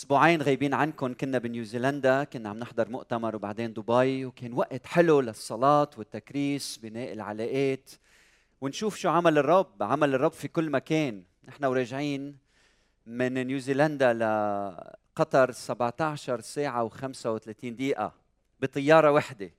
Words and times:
أسبوعين 0.00 0.42
غايبين 0.42 0.74
عنكم. 0.74 1.14
كنا 1.14 1.38
بنيوزيلندا 1.38 2.24
كنا 2.24 2.48
عم 2.48 2.58
نحضر 2.58 2.88
مؤتمر 2.88 3.36
وبعدين 3.36 3.72
دبي 3.72 4.24
وكان 4.24 4.52
وقت 4.52 4.86
حلو 4.86 5.20
للصلاة 5.20 5.90
والتكريس 5.96 6.78
بناء 6.82 7.12
العلاقات. 7.12 7.90
ونشوف 8.60 8.96
شو 8.96 9.08
عمل 9.08 9.38
الرب 9.38 9.82
عمل 9.82 10.14
الرب 10.14 10.32
في 10.32 10.48
كل 10.48 10.70
مكان. 10.70 11.22
نحن 11.44 11.64
وراجعين 11.64 12.36
من 13.06 13.46
نيوزيلندا 13.46 14.12
لقطر 14.12 15.52
17 15.52 16.40
ساعة 16.40 16.88
و35 16.88 17.64
دقيقة 17.64 18.12
بطيارة 18.60 19.12
وحدة. 19.12 19.50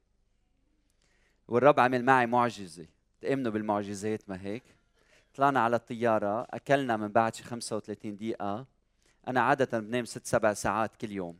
والرب 1.47 1.79
عمل 1.79 2.05
معي 2.05 2.25
معجزة. 2.25 2.85
تأمنوا 3.21 3.51
بالمعجزات 3.51 4.29
ما 4.29 4.41
هيك؟ 4.41 4.63
طلعنا 5.35 5.59
على 5.59 5.75
الطيارة 5.75 6.47
أكلنا 6.49 6.97
من 6.97 7.07
بعد 7.07 7.35
شي 7.35 7.43
35 7.43 8.15
دقيقة. 8.15 8.70
أنا 9.27 9.41
عادة 9.41 9.79
بنام 9.79 10.05
ست 10.05 10.25
سبع 10.25 10.53
ساعات 10.53 10.95
كل 10.95 11.11
يوم. 11.11 11.37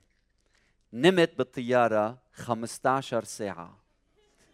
نمت 0.94 1.38
بالطيارة 1.38 2.18
15 2.34 3.24
ساعة. 3.24 3.78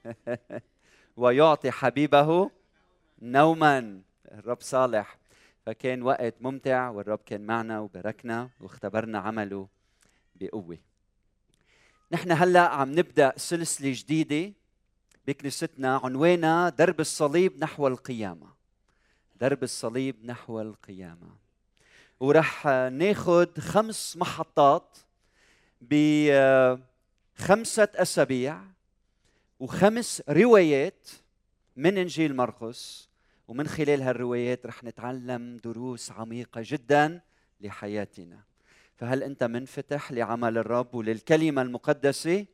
ويعطي 1.17 1.71
حبيبه 1.71 2.51
نوما. 3.21 4.01
الرب 4.31 4.61
صالح. 4.61 5.17
فكان 5.65 6.01
وقت 6.01 6.35
ممتع 6.41 6.89
والرب 6.89 7.19
كان 7.25 7.45
معنا 7.45 7.79
وباركنا 7.79 8.49
واختبرنا 8.59 9.19
عمله 9.19 9.67
بقوة. 10.35 10.77
نحن 12.11 12.31
هلأ 12.31 12.69
عم 12.69 12.99
نبدأ 12.99 13.33
سلسلة 13.37 13.93
جديدة 13.95 14.53
بكنيستنا 15.27 15.97
عنوانها 16.03 16.69
درب 16.69 16.99
الصليب 16.99 17.63
نحو 17.63 17.87
القيامة. 17.87 18.47
درب 19.35 19.63
الصليب 19.63 20.25
نحو 20.25 20.61
القيامة. 20.61 21.46
ورح 22.19 22.67
ناخذ 22.91 23.59
خمس 23.59 24.17
محطات 24.17 24.97
بخمسه 25.81 26.79
أسابيع 27.95 28.61
وخمس 29.59 30.23
روايات 30.29 31.09
من 31.75 31.97
إنجيل 31.97 32.35
مرقس. 32.35 33.09
ومن 33.47 33.67
خلال 33.67 34.01
هالروايات 34.01 34.65
رح 34.65 34.83
نتعلم 34.83 35.57
دروس 35.57 36.11
عميقة 36.11 36.61
جدا 36.65 37.21
لحياتنا. 37.61 38.39
فهل 38.95 39.23
أنت 39.23 39.43
منفتح 39.43 40.11
لعمل 40.11 40.57
الرب 40.57 40.95
وللكلمة 40.95 41.61
المقدسة؟ 41.61 42.45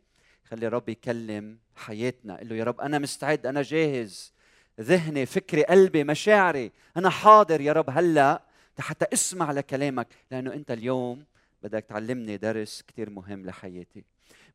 خلي 0.45 0.67
الرب 0.67 0.89
يكلم 0.89 1.57
حياتنا. 1.75 2.37
قل 2.37 2.49
له 2.49 2.55
يا 2.55 2.63
رب 2.63 2.81
أنا 2.81 2.99
مستعد 2.99 3.45
أنا 3.45 3.61
جاهز. 3.61 4.33
ذهني 4.81 5.25
فكري 5.25 5.63
قلبي 5.63 6.03
مشاعري 6.03 6.71
أنا 6.97 7.09
حاضر. 7.09 7.61
يا 7.61 7.73
رب 7.73 7.89
هلأ 7.89 8.41
حتى 8.79 9.05
اسمع 9.13 9.51
لكلامك 9.51 10.07
لأنه 10.31 10.53
أنت 10.53 10.71
اليوم 10.71 11.25
بدك 11.63 11.85
تعلمني 11.85 12.37
درس 12.37 12.81
كثير 12.81 13.09
مهم 13.09 13.45
لحياتي. 13.45 14.03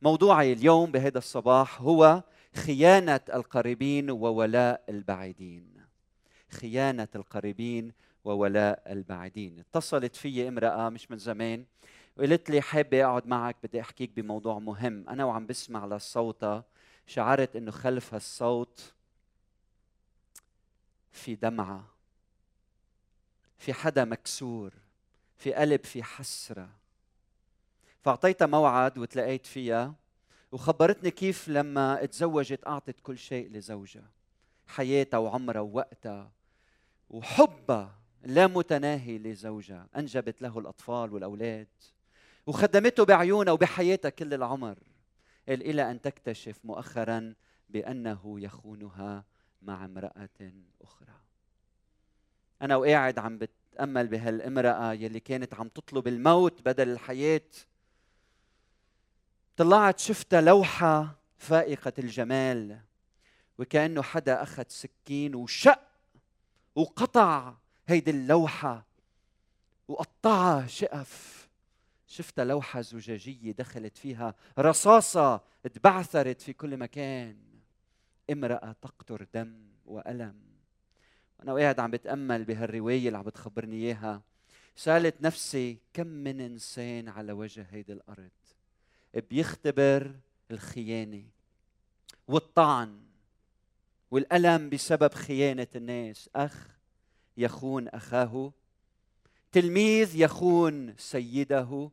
موضوعي 0.03 0.53
اليوم 0.53 0.93
بهذا 0.93 1.19
الصباح 1.19 1.81
هو 1.81 2.23
خيانة 2.55 3.21
القريبين 3.35 4.11
وولاء 4.11 4.85
البعيدين. 4.89 5.85
خيانة 6.51 7.09
القريبين 7.15 7.93
وولاء 8.25 8.83
البعيدين. 8.93 9.59
اتصلت 9.59 10.17
في 10.17 10.49
امرأة 10.49 10.89
مش 10.89 11.11
من 11.11 11.19
زمان 11.19 11.65
وقالت 12.17 12.51
لي 12.51 12.61
حابة 12.61 13.05
أقعد 13.05 13.27
معك 13.27 13.57
بدي 13.63 13.81
أحكيك 13.81 14.11
بموضوع 14.11 14.59
مهم. 14.59 15.09
أنا 15.09 15.25
وعم 15.25 15.47
بسمع 15.47 15.87
للصوت 15.87 16.65
شعرت 17.07 17.57
إنه 17.57 17.71
خلف 17.71 18.15
هالصوت 18.15 18.95
في 21.13 21.35
دمعة. 21.35 21.98
في 23.59 23.73
حدا 23.73 24.05
مكسور 24.05 24.75
في 25.37 25.55
قلب 25.55 25.85
في 25.85 26.03
حسرة. 26.03 26.69
فأعطيتها 28.01 28.47
موعد 28.47 28.99
وتلاقيت 28.99 29.47
فيها 29.47 29.95
وخبرتني 30.53 31.11
كيف 31.11 31.49
لما 31.49 32.05
تزوجت 32.07 32.67
أعطت 32.67 33.01
كل 33.01 33.19
شيء 33.19 33.51
لزوجها 33.51 34.11
حياتها 34.67 35.19
وعمرها 35.19 35.61
ووقتها 35.61 36.33
وحبها 37.11 37.99
لا 38.23 38.47
متناهي 38.47 39.19
لزوجها 39.19 39.89
أنجبت 39.97 40.43
له 40.43 40.59
الأطفال 40.59 41.13
والأولاد 41.13 41.69
وخدمته 42.47 43.05
بعيونها 43.05 43.53
وبحياتها 43.53 44.09
كل 44.09 44.35
العمر 44.35 44.79
إلى 45.49 45.91
أن 45.91 46.01
تكتشف 46.01 46.65
مؤخرا 46.65 47.35
بأنه 47.69 48.41
يخونها 48.41 49.25
مع 49.63 49.85
امرأة 49.85 50.53
أخرى. 50.81 51.28
أنا 52.63 52.77
وقاعد 52.77 53.19
عم 53.19 53.39
بتأمل 53.39 54.09
بهالامرأة 54.09 54.93
يلي 54.93 55.21
كانت 55.21 55.55
عم 55.55 55.69
تطلب 55.69 56.09
الموت 56.09 56.63
بدل 56.63 56.89
الحياة. 56.89 57.51
طلعت 59.57 59.99
شفتها 59.99 60.41
لوحة 60.41 61.19
فائقة 61.39 61.93
الجمال 61.99 62.81
وكأنه 63.59 64.03
حدا 64.03 64.43
أخذ 64.43 64.65
سكين 64.69 65.35
وشق 65.35 65.83
وقطع 66.75 67.55
هيدي 67.87 68.11
اللوحة 68.11 68.87
وقطعها 69.89 70.67
شقف. 70.67 71.49
شفتها 72.07 72.45
لوحة 72.45 72.81
زجاجية 72.81 73.53
دخلت 73.53 73.97
فيها 73.97 74.35
رصاصة 74.59 75.41
تبعثرت 75.75 76.41
في 76.41 76.53
كل 76.53 76.77
مكان. 76.77 77.37
امرأة 78.31 78.77
تقطر 78.83 79.27
دم 79.35 79.69
وألم. 79.87 80.48
وأنا 81.39 81.55
قاعد 81.55 81.81
عم 81.81 81.91
بتأمل 81.91 82.45
بهالرواية 82.45 83.07
اللي 83.07 83.19
عم 83.19 83.25
بتخبرني 83.25 83.77
إياها. 83.77 84.23
سألت 84.77 85.23
نفسي 85.23 85.79
كم 85.95 86.07
من 86.07 86.41
إنسان 86.41 87.09
على 87.09 87.33
وجه 87.33 87.67
هيدي 87.71 87.93
الأرض 87.93 88.31
بيختبر 89.31 90.17
الخيانة 90.51 91.25
والطعن 92.29 93.01
والألم 94.11 94.71
بسبب 94.71 95.15
خيانة 95.15 95.67
الناس؟ 95.77 96.31
أخ 96.37 96.79
يخون 97.37 97.89
أخاه. 97.89 98.53
تلميذ 99.53 100.17
يخون 100.17 100.95
سيده. 100.97 101.91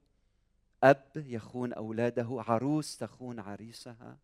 أب 0.84 1.06
يخون 1.16 1.74
أولاده. 1.74 2.44
عروس 2.48 2.98
تخون 2.98 3.40
عريسها. 3.40 4.18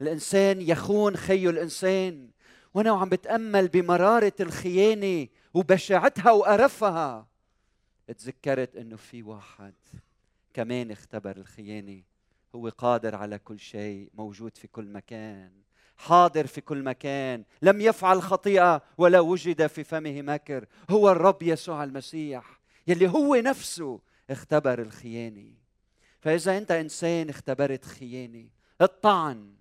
الإنسان 0.00 0.60
يخون 0.60 1.16
خي 1.16 1.48
الإنسان. 1.48 2.30
وأنا 2.74 2.92
وعم 2.92 3.08
بتأمل 3.08 3.68
بمرارة 3.68 4.32
الخيانة 4.40 5.28
وبشاعتها 5.54 6.32
وقرفها. 6.32 7.26
تذكرت 8.18 8.76
إنه 8.76 8.96
في 8.96 9.22
واحد 9.22 9.74
كمان 10.54 10.90
اختبر 10.90 11.36
الخيانة. 11.36 12.02
هو 12.54 12.68
قادر 12.68 13.14
على 13.14 13.38
كل 13.38 13.58
شيء 13.58 14.10
موجود 14.14 14.56
في 14.56 14.68
كل 14.68 14.84
مكان 14.84 15.52
حاضر 15.96 16.46
في 16.46 16.60
كل 16.60 16.82
مكان 16.82 17.44
لم 17.62 17.80
يفعل 17.80 18.22
خطيئة 18.22 18.82
ولا 18.98 19.20
وجد 19.20 19.66
في 19.66 19.84
فمه 19.84 20.22
مكر. 20.22 20.66
هو 20.90 21.10
الرب 21.10 21.42
يسوع 21.42 21.84
المسيح 21.84 22.60
يلي 22.86 23.08
هو 23.08 23.34
نفسه 23.34 24.00
اختبر 24.30 24.82
الخيانة. 24.82 25.52
فإذا 26.20 26.58
أنت 26.58 26.70
إنسان 26.70 27.28
اختبرت 27.28 27.84
خيانة 27.84 28.48
الطعن 28.80 29.54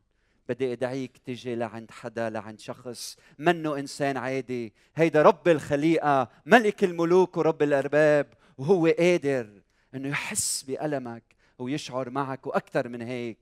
بدي 0.51 0.73
أدعيك 0.73 1.17
تجي 1.17 1.55
لعند 1.55 1.91
حدا 1.91 2.29
لعند 2.29 2.59
شخص 2.59 3.17
منه 3.39 3.79
إنسان 3.79 4.17
عادي. 4.17 4.73
هيدا 4.95 5.21
رب 5.21 5.47
الخليقة 5.47 6.29
ملك 6.45 6.83
الملوك 6.83 7.37
ورب 7.37 7.63
الأرباب 7.63 8.33
وهو 8.57 8.87
قادر 8.87 9.61
إنه 9.95 10.09
يحس 10.09 10.63
بألمك 10.63 11.23
ويشعر 11.59 12.09
معك. 12.09 12.47
وأكثر 12.47 12.87
من 12.87 13.01
هيك 13.01 13.37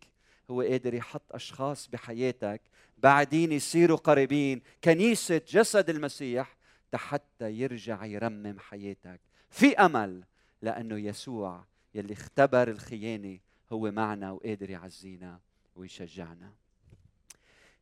هو 0.51 0.61
قادر 0.61 0.93
يحط 0.93 1.31
أشخاص 1.31 1.87
بحياتك 1.87 2.61
بعدين 2.97 3.51
يصيروا 3.51 3.97
قريبين. 3.97 4.61
كنيسة 4.83 5.41
جسد 5.47 5.89
المسيح 5.89 6.57
حتى 6.93 7.51
يرجع 7.51 8.05
يرمم 8.05 8.59
حياتك. 8.59 9.19
في 9.49 9.77
أمل 9.77 10.23
لأنه 10.61 10.99
يسوع 10.99 11.65
يلي 11.95 12.13
اختبر 12.13 12.67
الخيانة 12.67 13.39
هو 13.71 13.91
معنا 13.91 14.31
وقادر 14.31 14.69
يعزينا 14.69 15.39
ويشجعنا. 15.75 16.51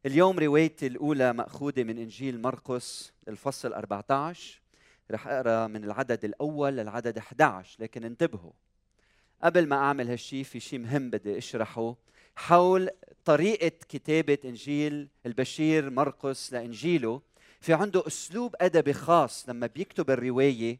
اليوم 0.05 0.39
روايتي 0.39 0.87
الأولى 0.87 1.33
مأخوذة 1.33 1.83
من 1.83 1.97
إنجيل 1.97 2.41
مرقس 2.41 3.13
الفصل 3.27 3.73
14 3.73 4.61
رح 5.11 5.27
أقرأ 5.27 5.67
من 5.67 5.83
العدد 5.83 6.25
الأول 6.25 6.77
للعدد 6.77 7.17
11 7.17 7.83
لكن 7.83 8.03
انتبهوا. 8.03 8.51
قبل 9.43 9.67
ما 9.67 9.75
أعمل 9.75 10.09
هالشي 10.09 10.43
في 10.43 10.59
شيء 10.59 10.79
مهم 10.79 11.09
بدي 11.09 11.37
أشرحه. 11.37 11.95
حول 12.35 12.89
طريقة 13.25 13.71
كتابة 13.89 14.37
إنجيل 14.45 15.09
البشير 15.25 15.89
مرقس 15.89 16.53
لإنجيله 16.53 17.21
في 17.61 17.73
عنده 17.73 18.07
أسلوب 18.07 18.55
أدبي 18.61 18.93
خاص 18.93 19.49
لما 19.49 19.67
بيكتب 19.67 20.11
الرواية. 20.11 20.79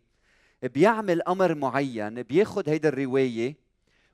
بيعمل 0.64 1.22
أمر 1.22 1.56
معين 1.56 2.24
بياخد 2.24 2.70
هيدا 2.70 2.90
الرواية 2.90 3.56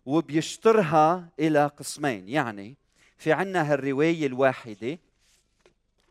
وبيشطرها 0.05 1.29
إلى 1.39 1.67
قسمين 1.67 2.29
يعني 2.29 2.77
في 3.23 3.31
عنا 3.31 3.73
هالرواية 3.73 4.27
الواحدة 4.27 4.99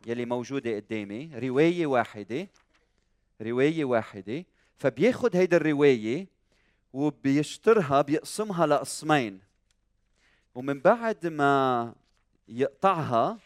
يلي 0.05 0.25
موجودة 0.25 0.75
قدامي. 0.75 1.31
رواية 1.35 1.85
واحدة. 1.85 2.47
رواية 3.41 3.85
واحدة. 3.85 4.45
فبياخد 4.77 5.35
هيدا 5.35 5.57
الرواية 5.57 6.27
وبيشترها 6.93 8.01
بيقسمها 8.01 8.67
لقسمين. 8.67 9.39
ومن 10.55 10.79
بعد 10.79 11.27
ما 11.27 11.93
يقطعها 12.47 13.39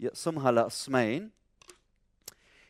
يقسمها 0.00 0.52
لقسمين 0.52 1.30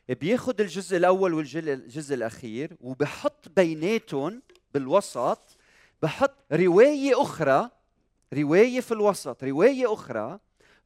بياخذ 0.08 0.60
الجزء 0.60 0.96
الأول 0.96 1.34
والجزء 1.34 2.14
الأخير 2.14 2.76
وبحط 2.80 3.48
بيناتهم 3.56 4.42
بالوسط 4.74 5.56
بحط 6.02 6.34
رواية 6.52 7.22
أخرى 7.22 7.70
رواية 8.34 8.80
في 8.80 8.92
الوسط 8.92 9.44
رواية 9.44 9.92
أخرى 9.92 10.38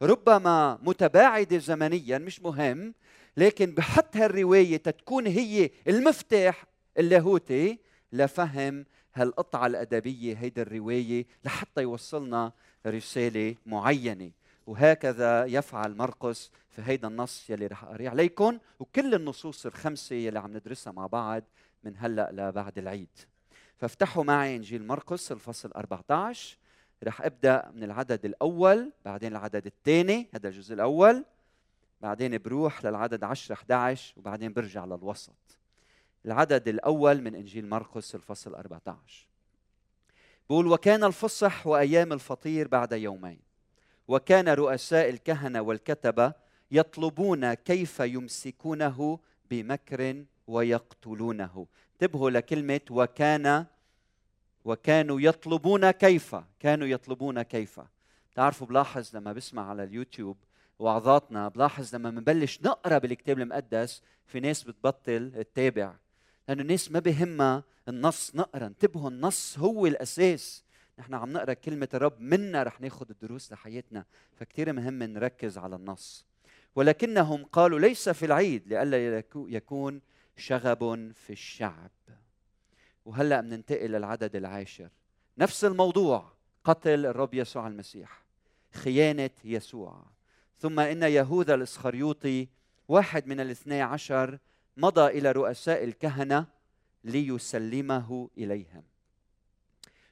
ربما 0.02 0.78
متباعدة 0.82 1.58
زمنيا 1.58 2.18
مش 2.18 2.42
مهم 2.42 2.94
لكن 3.36 3.74
بحط 3.74 4.16
هالرواية 4.16 4.76
تتكون 4.76 5.26
هي 5.26 5.70
المفتاح 5.88 6.64
اللاهوتي 6.98 7.78
لفهم 8.12 8.84
هالقطعة 9.14 9.66
الأدبية 9.66 10.34
هيدي 10.36 10.62
الرواية 10.62 11.26
لحتى 11.44 11.82
يوصلنا 11.82 12.52
رسالة 12.86 13.54
معينة. 13.66 14.30
وهكذا 14.66 15.44
يفعل 15.44 15.96
مرقس 15.96 16.50
في 16.70 16.82
هيدا 16.84 17.08
النص 17.08 17.50
يلي 17.50 17.66
رح 17.66 17.84
اقريه 17.84 18.10
عليكم 18.10 18.58
وكل 18.80 19.14
النصوص 19.14 19.66
الخمسة 19.66 20.16
يلي 20.16 20.38
عم 20.38 20.56
ندرسها 20.56 20.92
مع 20.92 21.06
بعض 21.06 21.42
من 21.84 21.94
هلأ 21.96 22.30
لبعد 22.32 22.78
العيد. 22.78 23.18
فافتحوا 23.76 24.24
معي 24.24 24.56
إنجيل 24.56 24.86
مرقس 24.86 25.32
الفصل 25.32 25.72
14 25.76 26.56
رح 27.04 27.22
أبدأ 27.22 27.70
من 27.74 27.82
العدد 27.82 28.24
الأول 28.24 28.92
بعدين 29.04 29.32
العدد 29.32 29.66
الثاني 29.66 30.28
هذا 30.34 30.48
الجزء 30.48 30.74
الأول 30.74 31.24
بعدين 32.00 32.38
بروح 32.38 32.84
للعدد 32.84 33.24
10 33.24 33.54
11 33.54 34.14
وبعدين 34.16 34.52
برجع 34.52 34.84
للوسط. 34.84 35.58
العدد 36.26 36.68
الأول 36.68 37.20
من 37.20 37.34
إنجيل 37.34 37.68
مرقس 37.68 38.14
الفصل 38.14 38.54
14 38.54 39.26
بقول 40.50 40.66
وكان 40.66 41.04
الفصح 41.04 41.66
وأيام 41.66 42.12
الفطير 42.12 42.68
بعد 42.68 42.92
يومين 42.92 43.38
وكان 44.08 44.48
رؤساء 44.48 45.10
الكهنة 45.10 45.60
والكتبة 45.60 46.32
يطلبون 46.70 47.54
كيف 47.54 48.00
يمسكونه 48.00 49.18
بمكر 49.50 50.24
ويقتلونه. 50.46 51.66
انتبهوا 51.92 52.30
لكلمة 52.30 52.80
وكان 52.90 53.66
وكانوا 54.68 55.20
يطلبون 55.20 55.90
كيف 55.90 56.36
كانوا 56.60 56.86
يطلبون 56.86 57.42
كيف. 57.42 57.80
تعرفوا 58.34 58.66
بلاحظ 58.66 59.16
لما 59.16 59.32
بسمع 59.32 59.70
على 59.70 59.84
اليوتيوب 59.84 60.36
وعظاتنا 60.78 61.48
بلاحظ 61.48 61.94
لما 61.94 62.10
بنبلش 62.10 62.60
نقرأ 62.62 62.98
بالكتاب 62.98 63.38
المقدس 63.38 64.02
في 64.26 64.40
ناس 64.40 64.62
بتبطل 64.62 65.32
تتابع 65.34 65.94
لأنه 66.48 66.62
الناس 66.62 66.90
ما 66.90 66.98
بهمها 66.98 67.64
النص 67.88 68.34
نقرأ 68.34 68.66
انتبهوا 68.66 69.10
النص 69.10 69.58
هو 69.58 69.86
الأساس. 69.86 70.64
نحن 70.98 71.14
عم 71.14 71.32
نقرأ 71.32 71.52
كلمة 71.52 71.88
الرب 71.94 72.20
منا 72.20 72.62
رح 72.62 72.80
ناخذ 72.80 73.06
الدروس 73.10 73.52
لحياتنا 73.52 74.04
فكتير 74.34 74.72
مهم 74.72 75.02
نركز 75.02 75.58
على 75.58 75.76
النص. 75.76 76.26
ولكنهم 76.76 77.44
قالوا 77.44 77.78
ليس 77.78 78.08
في 78.08 78.26
العيد 78.26 78.68
لئلا 78.68 79.22
يكون 79.36 80.00
شغب 80.36 81.12
في 81.12 81.30
الشعب. 81.30 81.90
وهلأ 83.08 83.40
بننتقل 83.40 83.90
للعدد 83.90 84.36
العاشر. 84.36 84.88
نفس 85.38 85.64
الموضوع 85.64 86.32
قتل 86.64 87.06
الرب 87.06 87.34
يسوع 87.34 87.66
المسيح 87.66 88.24
خيانة 88.72 89.30
يسوع. 89.44 90.04
ثم 90.58 90.80
إن 90.80 91.02
يهوذا 91.02 91.54
الإسخريوطي 91.54 92.48
واحد 92.88 93.26
من 93.26 93.40
الاثني 93.40 93.82
عشر 93.82 94.38
مضى 94.76 95.06
إلى 95.18 95.32
رؤساء 95.32 95.84
الكهنة 95.84 96.46
ليسلمه 97.04 98.30
إليهم. 98.38 98.82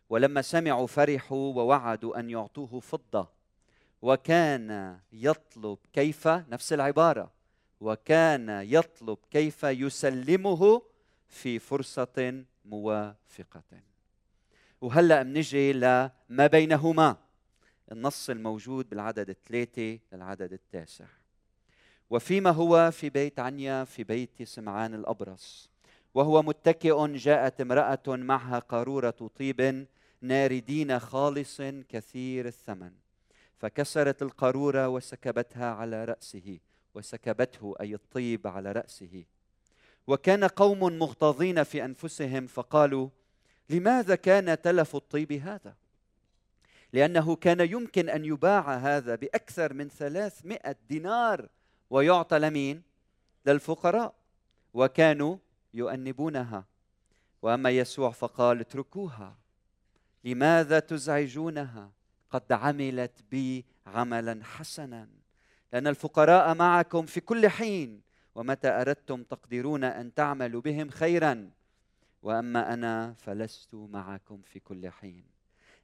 ولما 0.08 0.42
سمعوا 0.42 0.86
فرحوا 0.86 1.54
ووعدوا 1.54 2.20
أن 2.20 2.30
يعطوه 2.30 2.80
فضة. 2.80 3.28
وكان 4.02 4.98
يطلب 5.12 5.78
كيف؟ 5.92 6.28
نفس 6.28 6.72
العبارة. 6.72 7.32
وكان 7.80 8.48
يطلب 8.48 9.18
كيف 9.30 9.64
يسلمه 9.64 10.82
في 11.28 11.58
فرصة 11.58 12.44
موافقة. 12.66 13.80
وهلأ 14.80 15.22
بنجي 15.22 15.72
لما 15.72 16.46
بينهما 16.46 17.16
النص 17.92 18.30
الموجود 18.30 18.88
بالعدد 18.88 19.30
الثلاثة 19.30 19.98
للعدد 20.12 20.52
التاسع. 20.52 21.06
وفيما 22.10 22.50
هو 22.50 22.90
في 22.90 23.10
بيت 23.10 23.40
عنيا 23.40 23.84
في 23.84 24.04
بيت 24.04 24.42
سمعان 24.42 24.94
الأبرص 24.94 25.70
وهو 26.14 26.42
متكئ 26.42 27.06
جاءت 27.06 27.60
امرأة 27.60 28.02
معها 28.06 28.58
قارورة 28.58 29.10
طيب 29.10 29.86
ناردين 30.20 30.98
خالص 30.98 31.62
كثير 31.88 32.46
الثمن 32.46 32.92
فكسرت 33.58 34.22
القارورة 34.22 34.88
وسكبتها 34.88 35.74
على 35.74 36.04
رأسه 36.04 36.58
وسكبته 36.94 37.74
أي 37.80 37.94
الطيب 37.94 38.46
على 38.46 38.72
رأسه. 38.72 39.24
وكان 40.06 40.44
قوم 40.44 40.98
مغتاظين 40.98 41.62
في 41.62 41.84
أنفسهم 41.84 42.46
فقالوا 42.46 43.08
لماذا 43.70 44.14
كان 44.14 44.62
تلف 44.62 44.96
الطيب 44.96 45.32
هذا؟ 45.32 45.76
لأنه 46.92 47.36
كان 47.36 47.60
يمكن 47.60 48.08
أن 48.08 48.24
يباع 48.24 48.74
هذا 48.76 49.14
بأكثر 49.14 49.72
من 49.72 49.88
ثلاثمائة 49.88 50.76
دينار 50.88 51.48
ويعطى 51.90 52.38
لمين؟ 52.38 52.82
للفقراء 53.46 54.14
وكانوا 54.74 55.36
يؤنبونها. 55.74 56.64
وأما 57.42 57.70
يسوع 57.70 58.10
فقال 58.10 58.60
اتركوها 58.60 59.36
لماذا 60.24 60.78
تزعجونها؟ 60.78 61.90
قد 62.30 62.52
عملت 62.52 63.22
بي 63.30 63.64
عملا 63.86 64.44
حسنا 64.44 65.08
لأن 65.72 65.86
الفقراء 65.86 66.54
معكم 66.54 67.06
في 67.06 67.20
كل 67.20 67.48
حين 67.48 68.00
ومتى 68.36 68.68
أردتم 68.68 69.22
تقدرون 69.22 69.84
أن 69.84 70.14
تعملوا 70.14 70.60
بهم 70.60 70.90
خيرا؟ 70.90 71.50
وأما 72.22 72.74
أنا 72.74 73.14
فلست 73.18 73.74
معكم 73.74 74.42
في 74.42 74.60
كل 74.60 74.90
حين. 74.90 75.24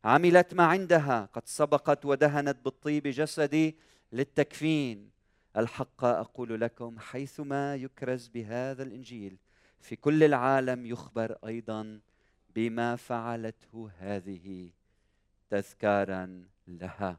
عملت 0.04 0.54
ما 0.54 0.64
عندها 0.64 1.28
قد 1.32 1.42
سبقت 1.46 2.04
ودهنت 2.04 2.56
بالطيب 2.64 3.06
جسدي 3.06 3.76
للتكفين. 4.12 5.10
الحق 5.56 6.04
أقول 6.04 6.60
لكم 6.60 6.98
حيثما 6.98 7.76
يكرز 7.76 8.28
بهذا 8.28 8.82
الإنجيل 8.82 9.36
في 9.80 9.96
كل 9.96 10.24
العالم 10.24 10.86
يخبر 10.86 11.38
أيضا 11.46 12.00
بما 12.54 12.96
فعلته 12.96 13.90
هذه 13.98 14.70
تذكارا 15.50 16.44
لها. 16.68 17.18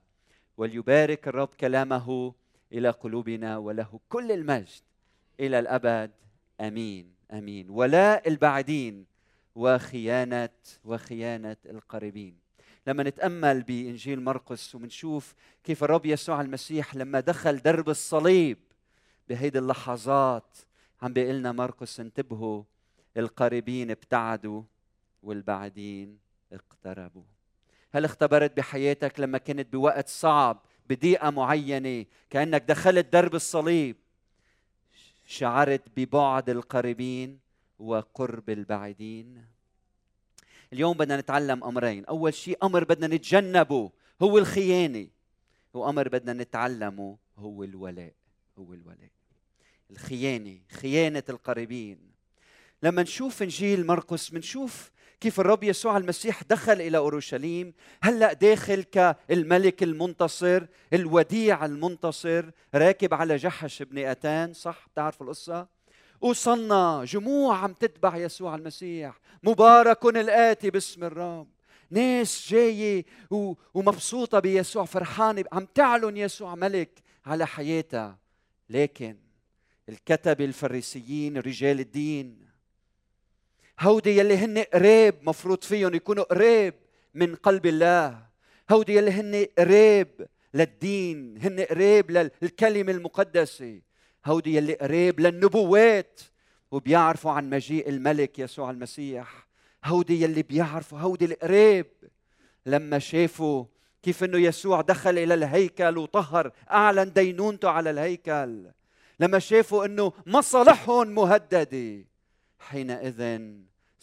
وليبارك 0.58 1.28
الرب 1.28 1.48
كلامه 1.60 2.34
إلى 2.72 2.90
قلوبنا 2.90 3.58
وله 3.58 4.00
كل 4.10 4.32
المجد. 4.32 4.93
إلى 5.40 5.60
الأبد. 5.60 6.12
آمين. 6.62 7.14
آمين. 7.32 7.70
ولاء 7.70 8.30
البعدين 8.30 9.06
وخيانة 9.56 10.50
وخيانة 10.84 11.58
القريبين. 11.66 12.38
لما 12.88 13.04
نتأمل 13.04 13.64
بإنجيل 13.64 14.22
مرقس 14.22 14.76
ومنشوف 14.76 15.36
كيف 15.64 15.84
الرب 15.84 16.06
يسوع 16.06 16.42
المسيح 16.42 16.96
لما 16.96 17.20
دخل 17.20 17.58
درب 17.58 17.90
الصليب 17.90 18.58
بهيدي 19.30 19.60
اللحظات 19.60 20.58
عم 21.02 21.14
بيقول 21.14 21.36
لنا 21.36 21.52
مرقس 21.52 22.00
انتبهوا 22.00 22.64
القريبين 23.18 23.92
ابتعدوا 23.92 24.64
والبعدين 25.24 26.20
اقتربوا. 26.54 27.24
هل 27.92 28.06
اختبرت 28.06 28.58
بحياتك 28.58 29.20
لما 29.20 29.38
كنت 29.38 29.74
بوقت 29.74 30.08
صعب 30.10 30.66
بضيقه 30.90 31.30
معينة 31.30 32.06
كأنك 32.30 32.62
دخلت 32.62 33.14
درب 33.14 33.36
الصليب؟ 33.36 33.96
شعرت 35.26 35.82
ببعد 35.98 36.50
القريبين 36.50 37.40
وقرب 37.80 38.50
البعيدين. 38.50 39.46
اليوم 40.74 40.98
بدنا 40.98 41.18
نتعلم 41.18 41.64
أمرين. 41.64 42.06
أول 42.06 42.34
شيء 42.34 42.58
أمر 42.64 42.84
بدنا 42.84 43.16
نتجنبه 43.16 43.92
هو 44.22 44.38
الخيانة. 44.38 45.08
وأمر 45.74 46.10
بدنا 46.10 46.34
نتعلمه 46.34 47.18
هو 47.38 47.64
الولاء 47.64 48.14
هو 48.58 48.74
الولاء. 48.74 49.10
الخيانة 49.92 50.60
خيانة 50.72 51.24
القريبين. 51.30 52.00
لما 52.84 53.02
نشوف 53.02 53.44
إنجيل 53.44 53.86
مرقس 53.86 54.30
بنشوف 54.30 54.92
كيف 55.24 55.40
الرب 55.40 55.64
يسوع 55.64 55.98
المسيح 55.98 56.44
دخل 56.44 56.82
إلى 56.82 56.98
أورشليم 56.98 57.74
هلأ 58.02 58.34
داخل 58.34 58.84
كالملك 58.84 59.84
المنتصر 59.84 60.66
الوديع 60.94 61.66
المنتصر 61.66 62.50
راكب 62.76 63.14
على 63.14 63.36
جحش 63.36 63.84
بن 63.84 63.98
أتان 63.98 64.54
صح؟ 64.54 64.88
بتعرفوا 64.94 65.26
القصة؟ 65.26 65.68
وصلنا 66.22 67.06
جموع 67.08 67.58
عم 67.58 67.74
تتبع 67.74 68.18
يسوع 68.18 68.56
المسيح 68.56 69.20
مبارك 69.44 70.06
الآتي 70.06 70.70
باسم 70.70 71.04
الرب. 71.04 71.48
ناس 71.90 72.48
جاية 72.50 73.06
ومبسوطة 73.74 74.40
بيسوع 74.40 74.86
فرحانة 74.86 75.44
عم 75.52 75.68
تعلن 75.76 76.18
يسوع 76.18 76.56
ملك 76.56 76.90
على 77.26 77.48
حياتها. 77.48 78.18
لكن 78.70 79.18
الكتب 79.90 80.42
الفريسيين 80.42 81.38
رجال 81.38 81.80
الدين 81.80 82.43
هودي 83.84 84.18
يلي 84.18 84.38
هن 84.38 84.58
قريب 84.74 85.16
مفروض 85.22 85.64
فيهم 85.64 85.96
يكونوا 85.96 86.24
قريب 86.24 86.74
من 87.14 87.36
قلب 87.36 87.66
الله. 87.66 88.26
هودي 88.72 88.96
يلي 88.96 89.12
هن 89.12 89.48
قريب 89.58 90.28
للدين 90.54 91.38
هن 91.42 91.60
قريب 91.60 92.12
للكلمة 92.12 92.92
المقدسة. 92.92 93.82
هودي 94.26 94.56
يلي 94.56 94.74
قريب 94.74 95.20
للنبوات 95.20 96.22
وبيعرفوا 96.72 97.32
عن 97.32 97.50
مجيء 97.50 97.90
الملك 97.90 98.40
يسوع 98.40 98.72
المسيح. 98.72 99.48
هودي 99.86 100.22
يلي 100.22 100.44
بيعرفوا 100.44 101.00
هودي 101.00 101.26
القريب 101.26 101.88
لما 102.66 103.00
شافوا 103.00 103.66
كيف 104.04 104.24
إنه 104.24 104.38
يسوع 104.38 104.82
دخل 104.82 105.18
إلى 105.18 105.34
الهيكل 105.34 105.98
وطهر 105.98 106.52
اعلن 106.72 107.14
دينونته 107.14 107.70
على 107.70 107.90
الهيكل. 107.90 108.66
لما 109.20 109.40
شافوا 109.40 109.86
إنه 109.86 110.14
مصالحهم 110.26 111.08
مهددة 111.08 112.06
حينئذ 112.60 113.40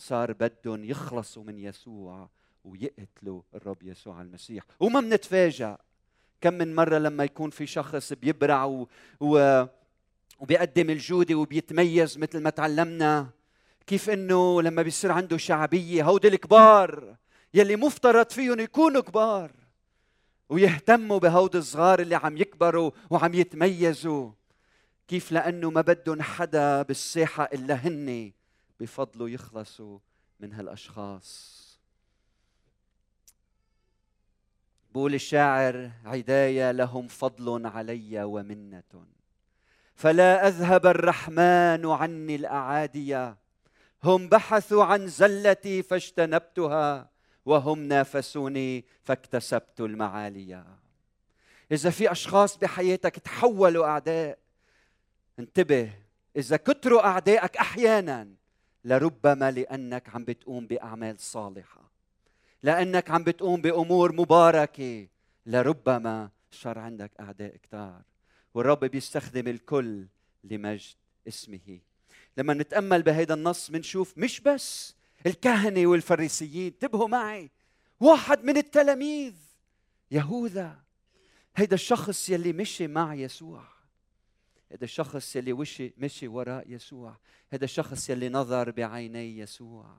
صار 0.00 0.32
بدهم 0.32 0.84
يخلصوا 0.84 1.44
من 1.44 1.58
يسوع 1.58 2.28
ويقتلوا 2.64 3.42
الرب 3.54 3.82
يسوع 3.82 4.22
المسيح. 4.22 4.64
وما 4.80 5.00
بنتفاجأ 5.00 5.78
كم 6.40 6.54
من 6.54 6.74
مرة 6.74 6.98
لما 6.98 7.24
يكون 7.24 7.50
في 7.50 7.66
شخص 7.66 8.12
بيبرع 8.12 8.64
و... 8.64 8.88
و... 9.20 9.64
وبيقدم 10.40 10.90
الجودة 10.90 11.34
وبيتميز 11.34 12.18
مثل 12.18 12.40
ما 12.40 12.50
تعلمنا 12.50 13.30
كيف 13.86 14.10
إنه 14.10 14.62
لما 14.62 14.82
بيصير 14.82 15.12
عنده 15.12 15.36
شعبية 15.36 16.04
هودي 16.04 16.28
الكبار 16.28 17.16
يلي 17.54 17.76
مفترض 17.76 18.30
فيهم 18.30 18.60
يكونوا 18.60 19.02
كبار 19.02 19.52
ويهتموا 20.48 21.18
بهود 21.18 21.56
الصغار 21.56 22.00
اللي 22.00 22.14
عم 22.14 22.36
يكبروا 22.36 22.90
وعم 23.10 23.34
يتميزوا. 23.34 24.30
كيف؟ 25.08 25.32
لأنه 25.32 25.70
ما 25.70 25.80
بدهم 25.80 26.22
حدا 26.22 26.82
بالساحة 26.82 27.44
إلا 27.44 27.74
هن 27.74 28.32
بفضلوا 28.80 29.28
يخلصوا 29.28 29.98
من 30.40 30.52
هالأشخاص. 30.52 31.60
بقول 34.90 35.14
الشاعر 35.14 35.90
عدايا 36.04 36.72
لهم 36.72 37.08
فضل 37.08 37.66
علي 37.66 38.22
ومنة. 38.22 39.06
فلا 39.94 40.48
أذهب 40.48 40.86
الرحمن 40.86 41.86
عني 41.86 42.34
الاعاديه 42.34 43.36
هم 44.04 44.28
بحثوا 44.28 44.84
عن 44.84 45.06
زلتي 45.06 45.82
فاجتنبتها 45.82 47.10
وهم 47.44 47.78
نافسوني 47.78 48.84
فاكتسبت 49.02 49.80
المعالي. 49.80 50.64
إذا 51.72 51.90
في 51.90 52.12
أشخاص 52.12 52.58
بحياتك 52.58 53.18
تحولوا 53.18 53.86
أعداء 53.86 54.38
انتبه 55.38 55.92
إذا 56.36 56.56
كتروا 56.56 57.06
أعدائك 57.06 57.56
أحيانا 57.56 58.39
لربما 58.84 59.50
لأنك 59.50 60.08
عم 60.08 60.24
بتقوم 60.24 60.66
بأعمال 60.66 61.20
صالحة. 61.20 61.90
لأنك 62.62 63.10
عم 63.10 63.24
بتقوم 63.24 63.60
بأمور 63.60 64.12
مباركة. 64.12 65.08
لربما 65.46 66.30
صار 66.50 66.78
عندك 66.78 67.10
أعداء 67.20 67.56
كتار. 67.56 68.02
والرب 68.54 68.84
بيستخدم 68.84 69.48
الكل 69.48 70.06
لمجد 70.44 70.96
اسمه. 71.28 71.80
لما 72.36 72.54
نتأمل 72.54 73.02
بهذا 73.02 73.34
النص 73.34 73.70
بنشوف 73.70 74.18
مش 74.18 74.40
بس 74.40 74.96
الكهنة 75.26 75.86
والفريسيين. 75.86 76.72
انتبهوا 76.72 77.08
معي. 77.08 77.50
واحد 78.00 78.44
من 78.44 78.56
التلاميذ. 78.56 79.34
يهوذا. 80.10 80.82
هيدا 81.56 81.74
الشخص 81.74 82.30
يلي 82.30 82.52
مشي 82.52 82.86
مع 82.86 83.14
يسوع. 83.14 83.79
هذا 84.72 84.84
الشخص 84.84 85.36
يلي 85.36 85.52
وشي 85.52 85.92
مشي 85.96 86.28
وراء 86.28 86.70
يسوع. 86.70 87.16
هذا 87.52 87.64
الشخص 87.64 88.10
يلي 88.10 88.28
نظر 88.28 88.70
بعيني 88.70 89.38
يسوع. 89.38 89.96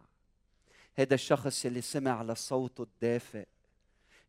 هذا 0.96 1.14
الشخص 1.14 1.66
يلي 1.66 1.82
سمع 1.82 2.24
لصوته 2.24 2.84
الدافئ. 2.84 3.46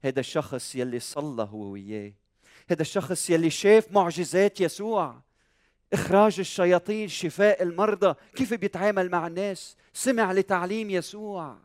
هذا 0.04 0.20
الشخص 0.20 0.74
يلي 0.74 1.00
صلى 1.00 1.42
هو 1.42 1.70
وياه. 1.70 2.12
هذا 2.70 2.82
الشخص 2.82 3.30
يلي 3.30 3.50
شاف 3.50 3.92
معجزات 3.92 4.60
يسوع. 4.60 5.22
إخراج 5.92 6.40
الشياطين 6.40 7.08
شفاء 7.08 7.62
المرضى. 7.62 8.14
كيف 8.34 8.54
بيتعامل 8.54 9.10
مع 9.10 9.26
الناس؟ 9.26 9.76
سمع 9.92 10.32
لتعليم 10.32 10.90
يسوع. 10.90 11.58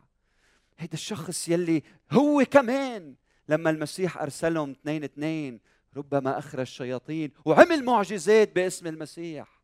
هذا 0.76 0.94
الشخص 0.94 1.48
يلي 1.48 1.82
هو 2.12 2.44
كمان 2.50 3.14
لما 3.48 3.70
المسيح 3.70 4.18
أرسلهم 4.18 4.70
اثنين 4.70 5.04
اثنين 5.04 5.60
ربما 5.96 6.38
أخرج 6.38 6.60
الشياطين 6.60 7.30
وعمل 7.44 7.84
معجزات 7.84 8.54
باسم 8.54 8.86
المسيح. 8.86 9.62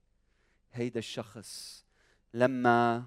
هيدا 0.73 0.99
الشخص 0.99 1.85
لما 2.35 3.05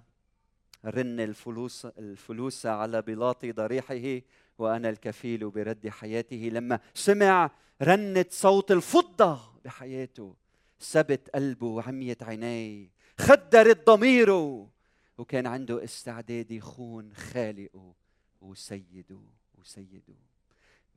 رن 0.86 1.20
الفلوس 1.20 1.86
الفلوس 1.86 2.66
على 2.66 3.02
بلاط 3.02 3.46
ضريحه 3.46 4.22
وأنا 4.58 4.90
الكفيل 4.90 5.50
برد 5.50 5.90
حياته 5.90 6.50
لما 6.54 6.80
سمع 6.94 7.52
رنة 7.82 8.26
صوت 8.30 8.72
الفضة 8.72 9.40
بحياته 9.66 10.36
سبت 10.80 11.30
قلبه 11.30 11.68
وعميت 11.68 12.24
عينيه 12.24 12.92
خدرت 13.20 13.90
ضميره 13.90 14.70
وكان 15.18 15.48
عنده 15.48 15.84
استعداد 15.84 16.52
يخون 16.52 17.14
خالقه 17.14 17.96
وسيده 18.42 19.20
وسيده. 19.56 20.16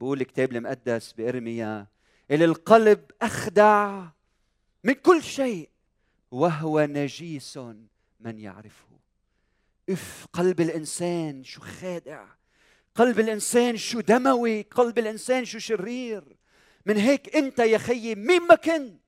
بقول 0.01 0.21
الكتاب 0.21 0.53
المقدس 0.53 1.13
بإرميا 1.13 1.87
إلى 2.31 2.45
القلب 2.45 3.11
أخدع 3.23 4.07
من 4.85 4.93
كل 4.93 5.23
شيء 5.23 5.71
وهو 6.31 6.81
نجيس 6.81 7.59
من 8.21 8.39
يعرفه. 8.39 8.87
إف 9.91 10.27
قلب 10.33 10.61
الإنسان 10.61 11.45
شو 11.45 11.61
خادع. 11.61 12.27
قلب 12.95 13.21
الإنسان 13.21 13.77
شو 13.77 14.01
دموي. 14.01 14.63
قلب 14.63 14.99
الإنسان 14.99 15.45
شو 15.45 15.59
شرير. 15.59 16.37
من 16.87 16.97
هيك 16.97 17.37
أنت 17.37 17.59
يا 17.59 17.79
خيي 17.79 18.15
مين 18.15 18.43
ما 18.43 18.55
كنت 18.55 19.01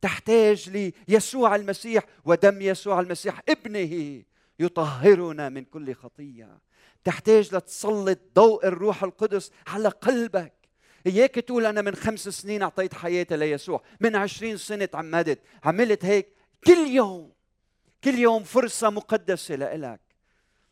تحتاج 0.00 0.92
ليسوع 1.08 1.56
المسيح 1.56 2.04
ودم 2.24 2.62
يسوع 2.62 3.00
المسيح 3.00 3.42
ابنه 3.48 4.22
يطهرنا 4.58 5.48
من 5.48 5.64
كل 5.64 5.94
خطية. 5.94 6.58
تحتاج 7.04 7.54
لتسلط 7.54 8.18
ضوء 8.34 8.66
الروح 8.66 9.02
القدس 9.02 9.50
على 9.66 9.88
قلبك. 9.88 10.61
اياك 11.06 11.34
تقول 11.34 11.66
أنا 11.66 11.82
من 11.82 11.94
خمس 11.94 12.28
سنين 12.28 12.62
أعطيت 12.62 12.94
حياتي 12.94 13.36
ليسوع 13.36 13.82
من 14.00 14.16
عشرين 14.16 14.56
سنة 14.56 14.84
تعمدت 14.84 15.38
عملت 15.64 16.04
هيك 16.04 16.28
كل 16.66 16.86
يوم 16.86 17.32
كل 18.04 18.14
يوم 18.18 18.44
فرصة 18.44 18.90
مقدسة 18.90 19.54
لإلك 19.54 20.00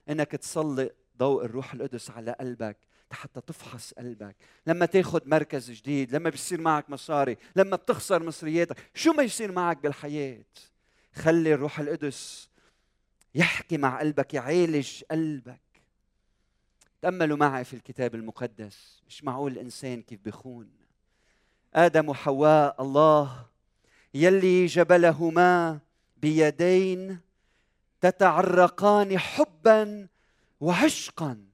إنك 0.09 0.31
تسلط 0.31 0.95
ضوء 1.19 1.45
الروح 1.45 1.75
القدس 1.75 2.11
على 2.11 2.37
قلبك 2.41 2.77
حتى 3.13 3.41
تفحص 3.41 3.93
قلبك. 3.93 4.37
لما 4.67 4.87
تاخذ 4.87 5.21
مركز 5.29 5.71
جديد 5.71 6.17
لما 6.17 6.31
بيصير 6.31 6.61
معك 6.61 6.91
مصاري 6.91 7.37
لما 7.57 7.77
بتخسر 7.77 8.23
مصرياتك 8.23 8.77
شو 8.95 9.13
ما 9.13 9.23
يصير 9.23 9.53
معك 9.53 9.77
بالحياة؟ 9.77 10.45
خلي 11.15 11.55
الروح 11.55 11.81
القدس 11.81 12.51
يحكي 13.35 13.77
مع 13.77 14.01
قلبك 14.01 14.35
يعالج 14.35 15.03
قلبك. 15.11 15.70
تأملوا 17.03 17.37
معي 17.37 17.65
في 17.65 17.75
الكتاب 17.75 18.15
المقدس. 18.15 19.03
مش 19.09 19.25
معقول 19.25 19.53
الإنسان 19.53 20.03
كيف 20.03 20.21
بخون 20.25 20.71
آدم 21.75 22.09
وحواء 22.09 22.83
الله 22.83 23.47
يلي 24.15 24.67
جبلهما 24.67 25.81
بيدين 26.17 27.21
تتعرقان 28.01 29.19
حبا 29.19 30.09
وعشقا. 30.61 31.47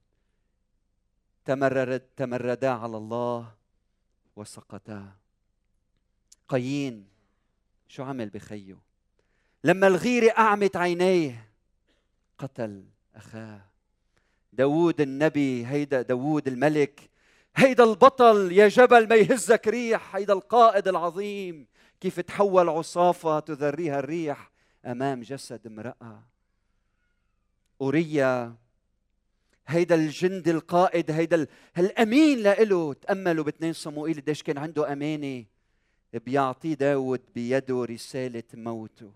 تمرد 1.45 2.01
تمردا 2.17 2.71
على 2.71 2.97
الله 2.97 3.55
وسقطا 4.37 5.17
قايين 6.49 7.09
شو 7.89 8.03
عمل 8.03 8.31
بخيه؟ 8.31 8.79
لما 9.65 9.87
الغيرة 9.87 10.31
أعمت 10.39 10.77
عينيه 10.77 11.49
قتل 12.39 12.85
أخاه. 13.15 13.76
داوود 14.57 15.01
النبي 15.01 15.67
هيدا 15.67 16.03
داوود 16.03 16.49
الملك. 16.49 17.11
هيدا 17.57 17.85
البطل 17.85 18.53
يا 18.53 18.69
جبل 18.69 19.09
ما 19.09 19.15
يهزك 19.15 19.69
ريح 19.69 20.17
هيدا 20.17 20.33
القائد 20.33 20.89
العظيم. 20.89 21.67
كيف 22.01 22.21
تحول 22.21 22.69
عصافة 22.69 23.41
تذريها 23.41 23.99
الريح 23.99 24.51
أمام 24.87 25.23
جسد 25.23 25.67
امرأة. 25.67 26.23
أوريا 27.81 28.55
هيدا 29.69 29.95
الجند 29.95 30.49
القائد 30.49 31.11
هيدا 31.11 31.47
الأمين 31.79 32.39
لإله. 32.39 32.93
تأملوا 32.93 33.45
باثنين 33.45 33.73
صموئيل 33.73 34.21
قديش 34.21 34.43
كان 34.43 34.59
عنده 34.59 34.93
أمانة. 34.93 35.45
بيعطيه 36.13 36.75
داود 36.75 37.21
بيده 37.35 37.85
رسالة 37.85 38.43
موته. 38.55 39.13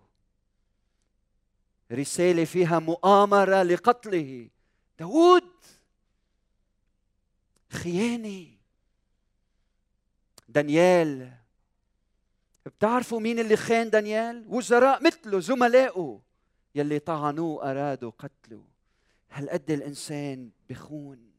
رسالة 1.91 2.45
فيها 2.45 2.79
مؤامرة 2.79 3.63
لقتله. 3.63 4.49
داود 5.01 5.51
خيانه 7.69 8.47
دانيال. 10.49 11.33
بتعرفوا 12.65 13.19
مين 13.19 13.39
اللي 13.39 13.57
خان 13.57 13.89
دانيال؟ 13.89 14.45
وزراء 14.47 15.03
مثله 15.03 15.39
زملائه. 15.39 16.21
يلي 16.75 16.99
طعنوه 16.99 17.71
ارادوا 17.71 18.11
قتله. 18.11 18.63
هالقد 19.31 19.71
الإنسان 19.71 20.51
بخون؟ 20.69 21.31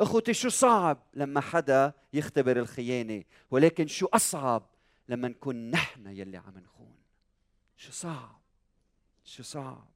أخوتي 0.00 0.34
شو 0.34 0.48
صعب 0.48 1.02
لما 1.14 1.40
حدا 1.40 1.92
يختبر 2.12 2.58
الخيانة؟ 2.58 3.24
ولكن 3.50 3.86
شو 3.86 4.06
أصعب 4.06 4.66
لما 5.08 5.28
نكون 5.28 5.70
نحن 5.70 6.06
يلي 6.06 6.36
عم 6.36 6.58
نخون؟ 6.58 6.96
شو 7.76 7.92
صعب؟ 7.92 8.40
شو 9.24 9.42
صعب؟ 9.42 9.95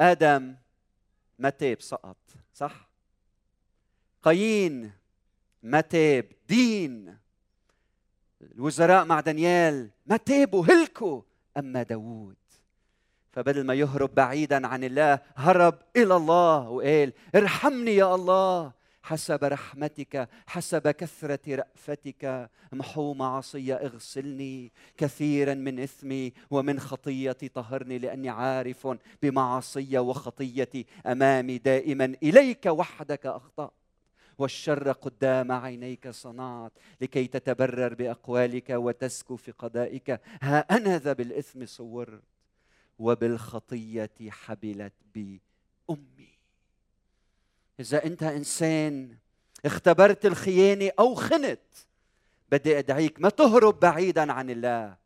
آدم 0.00 0.56
ما 1.38 1.50
تاب 1.50 1.80
سقط 1.80 2.16
صح؟ 2.54 2.88
قايين 4.22 4.92
ما 5.62 5.80
تاب 5.80 6.24
دين. 6.48 7.18
الوزراء 8.42 9.04
مع 9.04 9.20
دانيال 9.20 9.90
ما 10.06 10.16
تابوا 10.16 10.64
هلكوا 10.64 11.22
أما 11.56 11.82
داوود. 11.82 12.36
فبدل 13.32 13.66
ما 13.66 13.74
يهرب 13.74 14.14
بعيدا 14.14 14.66
عن 14.66 14.84
الله 14.84 15.20
هرب 15.36 15.78
إلى 15.96 16.16
الله 16.16 16.68
وقال 16.68 17.12
ارحمني 17.34 17.96
يا 17.96 18.14
الله. 18.14 18.72
حسب 19.08 19.44
رحمتك 19.44 20.28
حسب 20.46 20.88
كثرة 20.88 21.54
رأفتك. 21.54 22.50
محو 22.72 23.14
معصية 23.14 23.74
اغسلني 23.74 24.72
كثيرا 24.96 25.54
من 25.54 25.80
إثمي 25.80 26.32
ومن 26.50 26.80
خطيتي. 26.80 27.48
طهرني 27.48 27.98
لأني 27.98 28.28
عارف 28.28 28.88
بمعصية 29.22 29.98
وخطيتي. 29.98 30.86
أمامي 31.06 31.58
دائما 31.58 32.14
إليك 32.22 32.66
وحدك 32.66 33.26
أخطأت. 33.26 33.72
والشر 34.38 34.92
قدام 34.92 35.52
عينيك 35.52 36.08
صنعت. 36.08 36.72
لكي 37.00 37.26
تتبرر 37.26 37.94
بأقوالك 37.94 38.70
وتسكو 38.70 39.36
في 39.36 39.52
قضائك. 39.52 40.20
ها 40.42 40.58
أنا 40.58 40.98
ذا 40.98 41.12
بالإثم 41.12 41.66
صورت. 41.66 42.22
وبالخطية 42.98 44.10
حبلت 44.28 44.94
بي 45.14 45.40
أمي. 45.90 46.17
إذا 47.80 48.04
أنت 48.04 48.22
إنسان 48.22 49.16
اختبرت 49.64 50.26
الخيانة 50.26 50.90
أو 50.98 51.14
خنت 51.14 51.60
بدي 52.52 52.78
أدعيك 52.78 53.20
ما 53.20 53.28
تهرب 53.28 53.80
بعيدا 53.80 54.32
عن 54.32 54.50
الله 54.50 54.96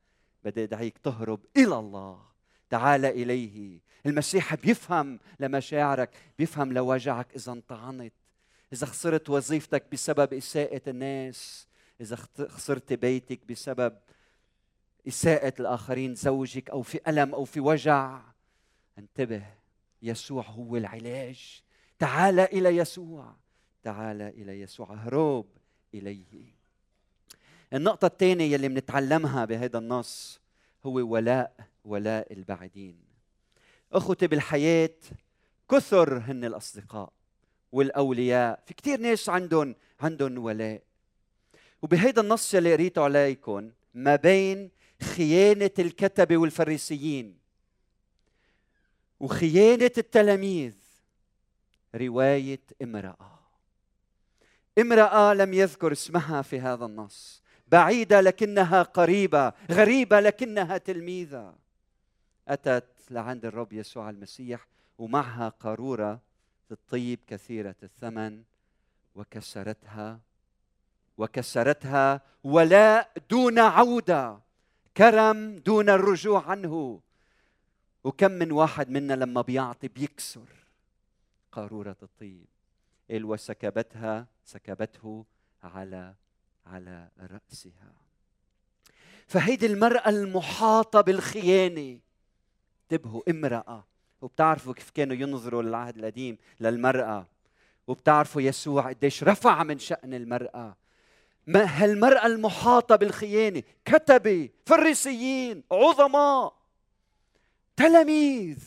بدي 0.45 0.65
أدعيك 0.65 0.99
تهرب 0.99 1.41
إلى 1.57 1.79
الله. 1.79 2.23
تعال 2.71 3.05
إليه. 3.05 3.81
المسيح 4.07 4.55
بيفهم 4.55 5.21
لمشاعرك 5.41 6.11
بيفهم 6.39 6.73
لوجعك 6.73 7.27
إذا 7.37 7.53
انطعنت 7.53 8.13
إذا 8.73 8.87
خسرت 8.87 9.31
وظيفتك 9.31 9.85
بسبب 9.93 10.35
إساءة 10.35 10.83
الناس 10.89 11.67
إذا 12.01 12.17
خسرت 12.49 12.93
بيتك 12.93 13.47
بسبب 13.47 13.99
إساءة 15.09 15.55
الآخرين 15.61 16.15
زوجك 16.15 16.71
أو 16.71 16.83
في 16.83 17.01
ألم 17.09 17.35
أو 17.35 17.45
في 17.45 17.61
وجع 17.61 18.21
انتبه 18.99 19.47
يسوع 20.03 20.45
هو 20.45 20.77
العلاج. 20.77 21.62
تعال 22.03 22.41
إلى 22.41 22.77
يسوع. 22.77 23.35
تعال 23.83 24.23
إلى 24.23 24.61
يسوع. 24.61 24.95
هروب 24.95 25.47
إليه. 25.95 26.55
النقطة 27.73 28.07
الثانية 28.07 28.57
اللي 28.57 28.69
بنتعلمها 28.69 29.45
بهذا 29.45 29.79
النص 29.79 30.41
هو 30.87 30.93
ولاء 30.93 31.57
ولاء 31.85 32.33
البعيدين 32.33 32.97
أخوتي 33.93 34.27
بالحياة 34.27 34.95
كثر 35.71 36.19
هن 36.19 36.45
الأصدقاء 36.45 37.13
والأولياء. 37.73 38.63
في 38.67 38.75
كثير 38.75 39.01
ناس 39.01 39.29
عندهم 39.29 39.75
عندهم 40.01 40.39
ولاء. 40.39 40.83
وبهيدا 41.83 42.23
النص 42.23 42.55
اللي 42.55 42.73
قريته 42.73 43.03
عليكم 43.03 43.71
ما 43.95 44.17
بين 44.17 44.71
خيانة 45.03 45.71
الكتبة 45.79 46.37
والفريسيين 46.37 47.39
وخيانة 49.21 49.93
التلاميذ. 49.99 50.82
رواية 51.95 52.61
امرأة. 52.83 53.39
امرأة 54.79 55.35
لم 55.35 55.55
يذكر 55.55 55.93
اسمها 55.93 56.43
في 56.43 56.61
هذا 56.61 56.85
النص. 56.85 57.43
بعيدة 57.69 58.21
لكنها 58.21 58.83
قريبة 58.83 59.53
غريبة 59.71 60.21
لكنها 60.21 60.79
تلميذة. 60.79 61.55
أتت 62.49 62.85
لعند 63.11 63.45
الرب 63.45 63.73
يسوع 63.73 64.11
المسيح 64.11 64.67
ومعها 64.99 65.49
قارورة 65.49 66.21
الطيب 66.71 67.19
كثيرة 67.27 67.77
الثمن 67.83 68.43
وكسرتها 69.15 70.21
وكسرتها 71.19 72.21
ولاء 72.45 73.13
دون 73.31 73.59
عودة 73.59 74.41
كرم 74.97 75.57
دون 75.57 75.91
الرجوع 75.91 76.51
عنه. 76.51 77.01
وكم 78.05 78.31
من 78.31 78.53
واحد 78.53 78.91
منا 78.91 79.15
لما 79.15 79.43
بيعطي 79.43 79.89
بيكسر. 79.89 80.62
قارورة 81.53 81.97
الطيب. 82.03 82.47
قال 83.11 83.25
وسكبتها 83.25 84.27
سكبته 84.45 85.25
على 85.63 86.15
على 86.67 87.09
رأسها. 87.21 87.93
فهيدي 89.27 89.67
المرأة 89.67 90.09
المحاطة 90.09 91.01
بالخيانة. 91.01 92.01
انتبهوا 92.83 93.31
امرأة. 93.31 93.87
وبتعرفوا 94.21 94.75
كيف 94.75 94.91
كانوا 94.91 95.17
ينظروا 95.17 95.63
للعهد 95.63 95.99
القديم 95.99 96.39
للمرأة. 96.61 97.27
وبتعرفوا 97.87 98.43
يسوع 98.43 98.89
قديش 98.89 99.25
رفع 99.25 99.63
من 99.63 99.79
شأن 99.79 100.15
المرأة. 100.15 100.77
ما 101.47 101.65
هالمرأة 101.65 102.27
المحاطة 102.27 102.97
بالخيانة 102.97 103.63
كتبة 103.85 104.49
فريسيين 104.67 105.63
عظماء 105.73 106.55
تلاميذ. 107.77 108.65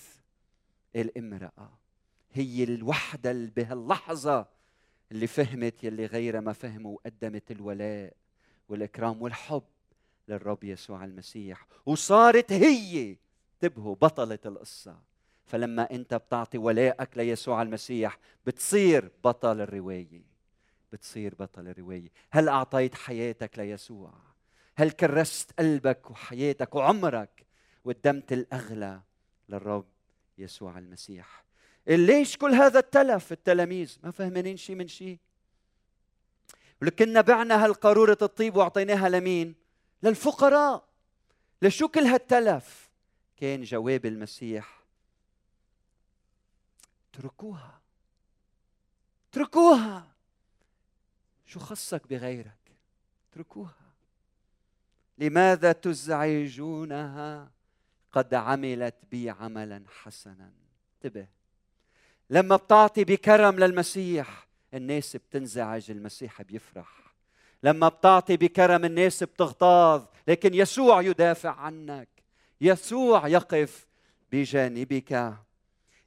الامرأة 0.95 1.84
هي 2.35 2.63
الوحدة 2.63 3.31
اللي 3.31 3.51
بهاللحظة 3.55 4.47
اللي 5.11 5.27
فهمت 5.27 5.83
يلي 5.83 6.05
غيرها 6.05 6.39
ما 6.39 6.53
فهموا 6.53 6.93
وقدمت 6.95 7.51
الولاء 7.51 8.13
والإكرام 8.69 9.21
والحب 9.21 9.63
للرب 10.27 10.63
يسوع 10.63 11.03
المسيح. 11.03 11.67
وصارت 11.85 12.51
هي 12.51 13.17
انتبهوا 13.53 13.95
بطلة 13.95 14.39
القصة. 14.45 14.99
فلما 15.45 15.91
أنت 15.91 16.13
بتعطي 16.13 16.57
ولائك 16.57 17.17
ليسوع 17.17 17.61
المسيح 17.61 18.19
بتصير 18.45 19.11
بطل 19.23 19.61
الرواية. 19.61 20.23
بتصير 20.91 21.35
بطل 21.35 21.67
الرواية. 21.67 22.11
هل 22.31 22.49
أعطيت 22.49 22.95
حياتك 22.95 23.59
ليسوع؟ 23.59 24.13
هل 24.75 24.91
كرست 24.91 25.51
قلبك 25.59 26.11
وحياتك 26.11 26.75
وعمرك 26.75 27.45
وقدمت 27.85 28.33
الأغلى 28.33 29.01
للرب 29.49 29.87
يسوع 30.37 30.77
المسيح؟ 30.77 31.44
ليش 31.87 32.37
كل 32.37 32.53
هذا 32.53 32.79
التلف 32.79 33.31
التلاميذ؟ 33.31 33.97
ما 34.03 34.11
فهمانين 34.11 34.57
شيء 34.57 34.75
من 34.75 34.87
شيء 34.87 35.19
ولكن 36.81 37.21
بعنا 37.21 37.65
هالقارورة 37.65 38.17
الطيب 38.21 38.55
وأعطيناها 38.55 39.09
لمين؟ 39.09 39.55
للفقراء. 40.03 40.87
لشو 41.61 41.87
كل 41.87 41.99
هالتلف؟ 41.99 42.89
كان 43.37 43.63
جواب 43.63 44.05
المسيح. 44.05 44.83
اتركوها. 47.13 47.81
اتركوها. 49.29 50.07
شو 51.45 51.59
خصك 51.59 52.07
بغيرك؟ 52.07 52.71
اتركوها. 53.31 53.75
لماذا 55.17 55.71
تزعجونها؟ 55.71 57.51
قد 58.11 58.33
عملت 58.33 58.95
بي 59.11 59.29
عملا 59.29 59.83
حسنا. 59.87 60.51
انتبه. 60.95 61.34
لما 62.29 62.55
بتعطي 62.55 63.03
بكرم 63.03 63.59
للمسيح 63.59 64.47
الناس 64.73 65.15
بتنزعج 65.15 65.91
المسيح 65.91 66.41
بيفرح. 66.41 67.15
لما 67.63 67.87
بتعطي 67.87 68.37
بكرم 68.37 68.85
الناس 68.85 69.23
بتغتاظ 69.23 70.05
لكن 70.27 70.53
يسوع 70.53 71.01
يدافع 71.01 71.51
عنك. 71.51 72.09
يسوع 72.61 73.27
يقف 73.27 73.87
بجانبك. 74.31 75.33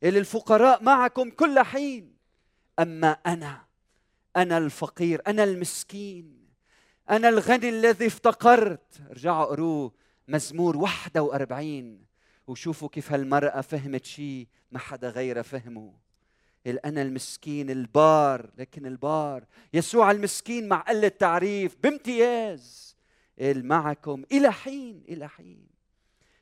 للفقراء 0.03 0.83
معكم 0.83 1.31
كل 1.31 1.59
حين. 1.59 2.17
أما 2.79 3.11
أنا 3.11 3.65
أنا 4.37 4.59
الفقير 4.59 5.23
أنا 5.27 5.45
المسكين. 5.45 6.49
أنا 7.11 7.29
الغني 7.29 7.69
الذي 7.69 8.07
افتقرت. 8.07 9.01
ارجعوا 9.11 9.45
قروه 9.45 9.93
مزمور 10.29 10.77
41 10.77 12.05
وشوفوا 12.47 12.89
كيف 12.89 13.13
هالمرأة 13.13 13.61
فهمت 13.61 14.05
شيء 14.05 14.47
ما 14.71 14.79
حدا 14.79 15.09
غيرها 15.11 15.43
فهمه. 15.43 16.08
أنا 16.77 17.03
المسكين 17.03 17.71
البار 17.71 18.51
لكن 18.59 18.87
البار 18.87 19.45
يسوع 19.75 20.11
المسكين 20.11 20.69
مع 20.69 20.81
قلة 20.81 21.09
تعريف 21.09 21.77
بامتياز. 21.83 22.97
معكم 23.41 24.25
إلى 24.33 24.53
حين 24.53 25.03
إلى 25.09 25.29
حين. 25.29 25.67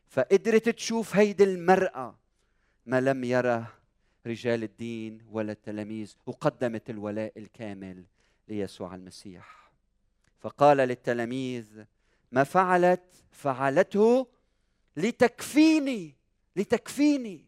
فقدرت 0.09 0.69
تشوف 0.69 1.17
هيدي 1.17 1.45
المرأة 1.45 2.19
ما 2.87 3.01
لم 3.01 3.25
يره 3.25 3.73
رجال 4.27 4.62
الدين 4.62 5.27
ولا 5.31 5.53
التلاميذ 5.53 6.15
وقدمت 6.27 6.91
الولاء 6.91 7.33
الكامل 7.37 8.05
ليسوع 8.49 8.95
المسيح. 8.95 9.73
فقال 10.39 10.77
للتلاميذ 10.77 11.85
ما 12.33 12.45
فعلت؟ 12.45 13.25
فعلته 13.31 14.27
لتكفيني 14.97 16.15
لتكفيني. 16.57 17.47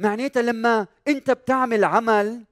معناتها 0.00 0.42
لما 0.42 0.86
انت 1.08 1.30
بتعمل 1.30 1.84
عمل 1.84 2.44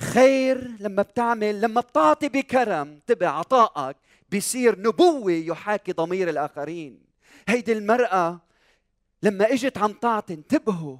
خير 0.00 0.70
لما 0.80 1.02
بتعمل 1.02 1.60
لما 1.60 1.80
بتعطي 1.80 2.28
بكرم 2.28 3.00
تبع 3.06 3.28
عطائك 3.28 3.96
بيصير 4.30 4.78
نبوة 4.80 5.32
يحاكي 5.32 5.92
ضمير 5.92 6.30
الآخرين. 6.30 7.00
هيدي 7.48 7.72
المرأة 7.72 8.40
لما 9.22 9.52
إجت 9.52 9.78
عم 9.78 9.92
تعطي 9.92 10.34
انتبهوا 10.34 10.96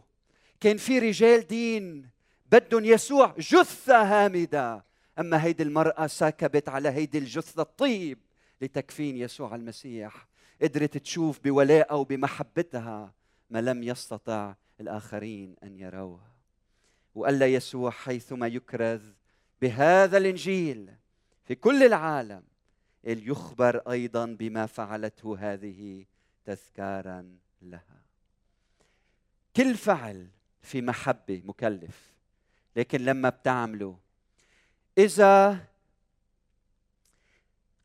كان 0.60 0.76
في 0.76 0.98
رجال 0.98 1.46
دين 1.46 2.08
بدهم 2.52 2.84
يسوع 2.84 3.34
جثة 3.38 4.02
هامدة. 4.02 4.84
أما 5.18 5.44
هيدي 5.44 5.62
المرأة 5.62 6.06
سكبت 6.06 6.68
على 6.68 6.88
هيدي 6.88 7.18
الجثة 7.18 7.62
الطيب 7.62 8.18
لتكفين 8.60 9.16
يسوع 9.16 9.54
المسيح. 9.54 10.26
قدرت 10.62 10.98
تشوف 10.98 11.40
بولائها 11.44 11.92
وبمحبتها 11.92 13.12
ما 13.50 13.60
لم 13.60 13.82
يستطع 13.82 14.54
الآخرين 14.82 15.56
أن 15.62 15.76
يروه. 15.76 16.20
وقال 17.14 17.42
يسوع 17.42 17.90
حيثما 17.90 18.46
يكرز 18.46 19.14
بهذا 19.62 20.18
الإنجيل 20.18 20.92
في 21.44 21.54
كل 21.54 21.82
العالم 21.82 22.42
يخبر 23.04 23.76
أيضا 23.90 24.26
بما 24.26 24.66
فعلته 24.66 25.36
هذه 25.38 26.04
تذكارا 26.44 27.36
لها. 27.62 28.02
كل 29.56 29.74
فعل 29.74 30.28
في 30.62 30.82
محبة 30.82 31.42
مكلف 31.44 32.12
لكن 32.76 33.04
لما 33.04 33.28
بتعمله 33.28 33.98
إذا 34.98 35.64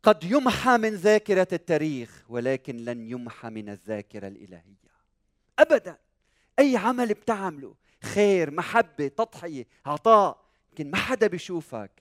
قد 0.03 0.23
يمحى 0.23 0.77
من 0.77 0.95
ذاكرة 0.95 1.47
التاريخ 1.53 2.25
ولكن 2.29 2.77
لن 2.77 3.09
يمحى 3.11 3.49
من 3.49 3.69
الذاكرة 3.69 4.27
الإلهية. 4.27 4.87
أبدا. 5.59 5.97
أي 6.59 6.77
عمل 6.77 7.13
بتعمله 7.13 7.75
خير 8.03 8.51
محبة 8.51 9.07
تضحية 9.07 9.67
عطاء 9.85 10.45
يمكن 10.69 10.91
ما 10.91 10.97
حدا 10.97 11.27
بيشوفك 11.27 11.91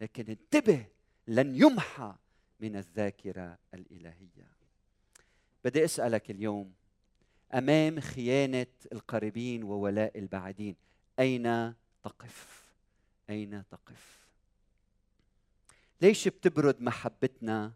لكن 0.00 0.24
انتبه 0.28 0.86
لن 1.26 1.54
يمحى 1.54 2.14
من 2.60 2.76
الذاكرة 2.76 3.58
الإلهية 3.74 4.48
بدي 5.64 5.84
أسألك 5.84 6.30
اليوم 6.30 6.72
أمام 7.54 8.00
خيانة 8.00 8.66
القريبين 8.92 9.64
وولاء 9.64 10.18
البعيدين 10.18 10.76
أين 11.18 11.74
تقف؟ 12.02 12.64
أين 13.30 13.64
تقف؟ 13.70 14.26
ليش 16.00 16.28
بتبرد 16.28 16.82
محبتنا 16.82 17.72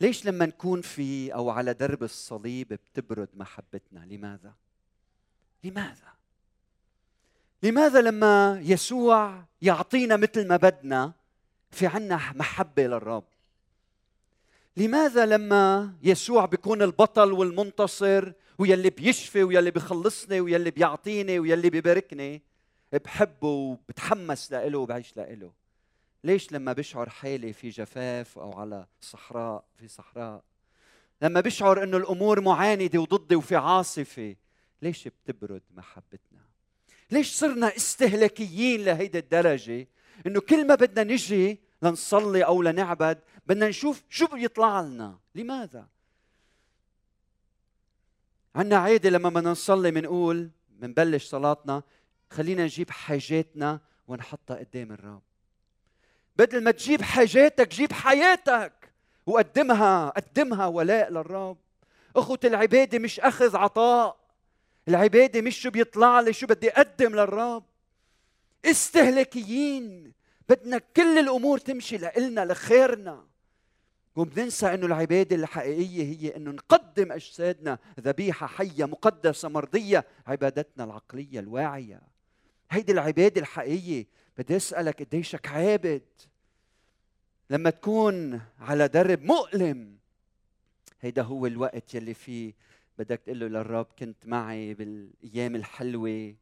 ليش 0.00 0.26
لما 0.26 0.46
نكون 0.46 0.80
في 0.80 1.34
أو 1.34 1.50
على 1.50 1.74
درب 1.74 2.02
الصليب 2.02 2.68
بتبرد 2.68 3.28
محبتنا 3.34 4.00
لماذا 4.00 4.54
لماذا؟ 5.64 6.12
لماذا 7.62 8.00
لما 8.00 8.60
يسوع 8.62 9.44
يعطينا 9.62 10.16
مثل 10.16 10.48
ما 10.48 10.56
بدنا 10.56 11.12
في 11.70 11.86
عنا 11.86 12.32
محبة 12.34 12.86
للرب؟ 12.86 13.24
لماذا 14.76 15.26
لما 15.26 15.94
يسوع 16.02 16.44
بيكون 16.44 16.82
البطل 16.82 17.32
والمنتصر 17.32 18.32
ويلي 18.58 18.90
بيشفي 18.90 19.42
ويلي 19.42 19.70
بيخلصني 19.70 20.40
ويلي 20.40 20.70
بيعطيني 20.70 21.38
ويلي 21.38 21.70
بيباركني؟ 21.70 22.42
بحبه 22.92 23.48
وبتحمس 23.48 24.52
لإله 24.52 24.78
وبعيش 24.78 25.16
لإله. 25.16 25.52
ليش 26.24 26.52
لما 26.52 26.72
بشعر 26.72 27.08
حالي 27.08 27.52
في 27.52 27.68
جفاف 27.68 28.38
أو 28.38 28.52
على 28.52 28.86
صحراء 29.00 29.64
في 29.78 29.88
صحراء؟ 29.88 30.42
لما 31.22 31.40
بشعر 31.40 31.82
إنه 31.82 31.96
الأمور 31.96 32.40
معاندة 32.40 32.98
وضدي 32.98 33.36
وفي 33.36 33.56
عاصفة 33.56 34.36
ليش 34.82 35.08
بتبرد 35.08 35.62
محبتنا؟ 35.74 36.40
ليش 37.10 37.34
صرنا 37.34 37.76
استهلاكيين 37.76 38.84
لهيدي 38.84 39.18
الدرجة؟ 39.18 39.88
إنه 40.26 40.40
كل 40.40 40.66
ما 40.66 40.74
بدنا 40.74 41.14
نجي 41.14 41.60
لنصلي 41.82 42.44
أو 42.44 42.62
لنعبد 42.62 43.18
بدنا 43.46 43.68
نشوف 43.68 44.02
شو 44.10 44.26
بيطلع 44.26 44.80
لنا. 44.80 45.18
لماذا؟ 45.34 45.86
عنا 48.54 48.76
عادة 48.76 49.10
لما 49.10 49.28
بدنا 49.28 49.50
نصلي 49.50 49.90
بنقول 49.90 50.50
بنبلش 50.68 51.26
صلاتنا 51.26 51.82
خلينا 52.30 52.64
نجيب 52.64 52.90
حاجاتنا 52.90 53.80
ونحطها 54.08 54.56
قدام 54.56 54.92
الرب. 54.92 55.22
بدل 56.36 56.64
ما 56.64 56.70
تجيب 56.70 57.02
حاجاتك 57.02 57.68
جيب 57.68 57.92
حياتك 57.92 58.92
وقدمها 59.26 60.08
قدمها 60.08 60.66
ولاء 60.66 61.10
للرب. 61.10 61.58
أخوة 62.16 62.40
العبادة 62.44 62.98
مش 62.98 63.20
أخذ 63.20 63.56
عطاء. 63.56 64.25
العبادة 64.88 65.40
مش 65.40 65.60
شو 65.60 65.70
بيطلع 65.70 66.20
لي 66.20 66.32
شو 66.32 66.46
بدي 66.46 66.70
أقدم 66.70 67.14
للرب. 67.14 67.64
استهلاكيين 68.64 70.12
بدنا 70.48 70.78
كل 70.78 71.18
الأمور 71.18 71.58
تمشي 71.58 71.96
لإلنا 71.96 72.44
لخيرنا. 72.44 73.26
وبننسى 74.16 74.74
إنه 74.74 74.86
العبادة 74.86 75.36
الحقيقية 75.36 76.04
هي 76.04 76.36
إنه 76.36 76.50
نقدم 76.50 77.12
أجسادنا 77.12 77.78
ذبيحة 78.00 78.46
حية 78.46 78.84
مقدسة 78.84 79.48
مرضية 79.48 80.04
عبادتنا 80.26 80.84
العقلية 80.84 81.40
الواعية. 81.40 82.00
هيدي 82.70 82.92
العبادة 82.92 83.40
الحقيقية. 83.40 84.06
بدي 84.38 84.56
أسألك 84.56 85.02
قديشك 85.02 85.48
عابد. 85.48 86.02
لما 87.50 87.70
تكون 87.70 88.40
على 88.58 88.88
درب 88.88 89.22
مؤلم 89.22 89.96
هيدا 91.00 91.22
هو 91.22 91.46
الوقت 91.46 91.94
يلي 91.94 92.14
فيه 92.14 92.54
بدك 92.98 93.20
تقول 93.20 93.40
له 93.40 93.46
للرب 93.46 93.86
كنت 93.98 94.26
معي 94.26 94.74
بالأيام 94.74 95.56
الحلوة 95.56 96.34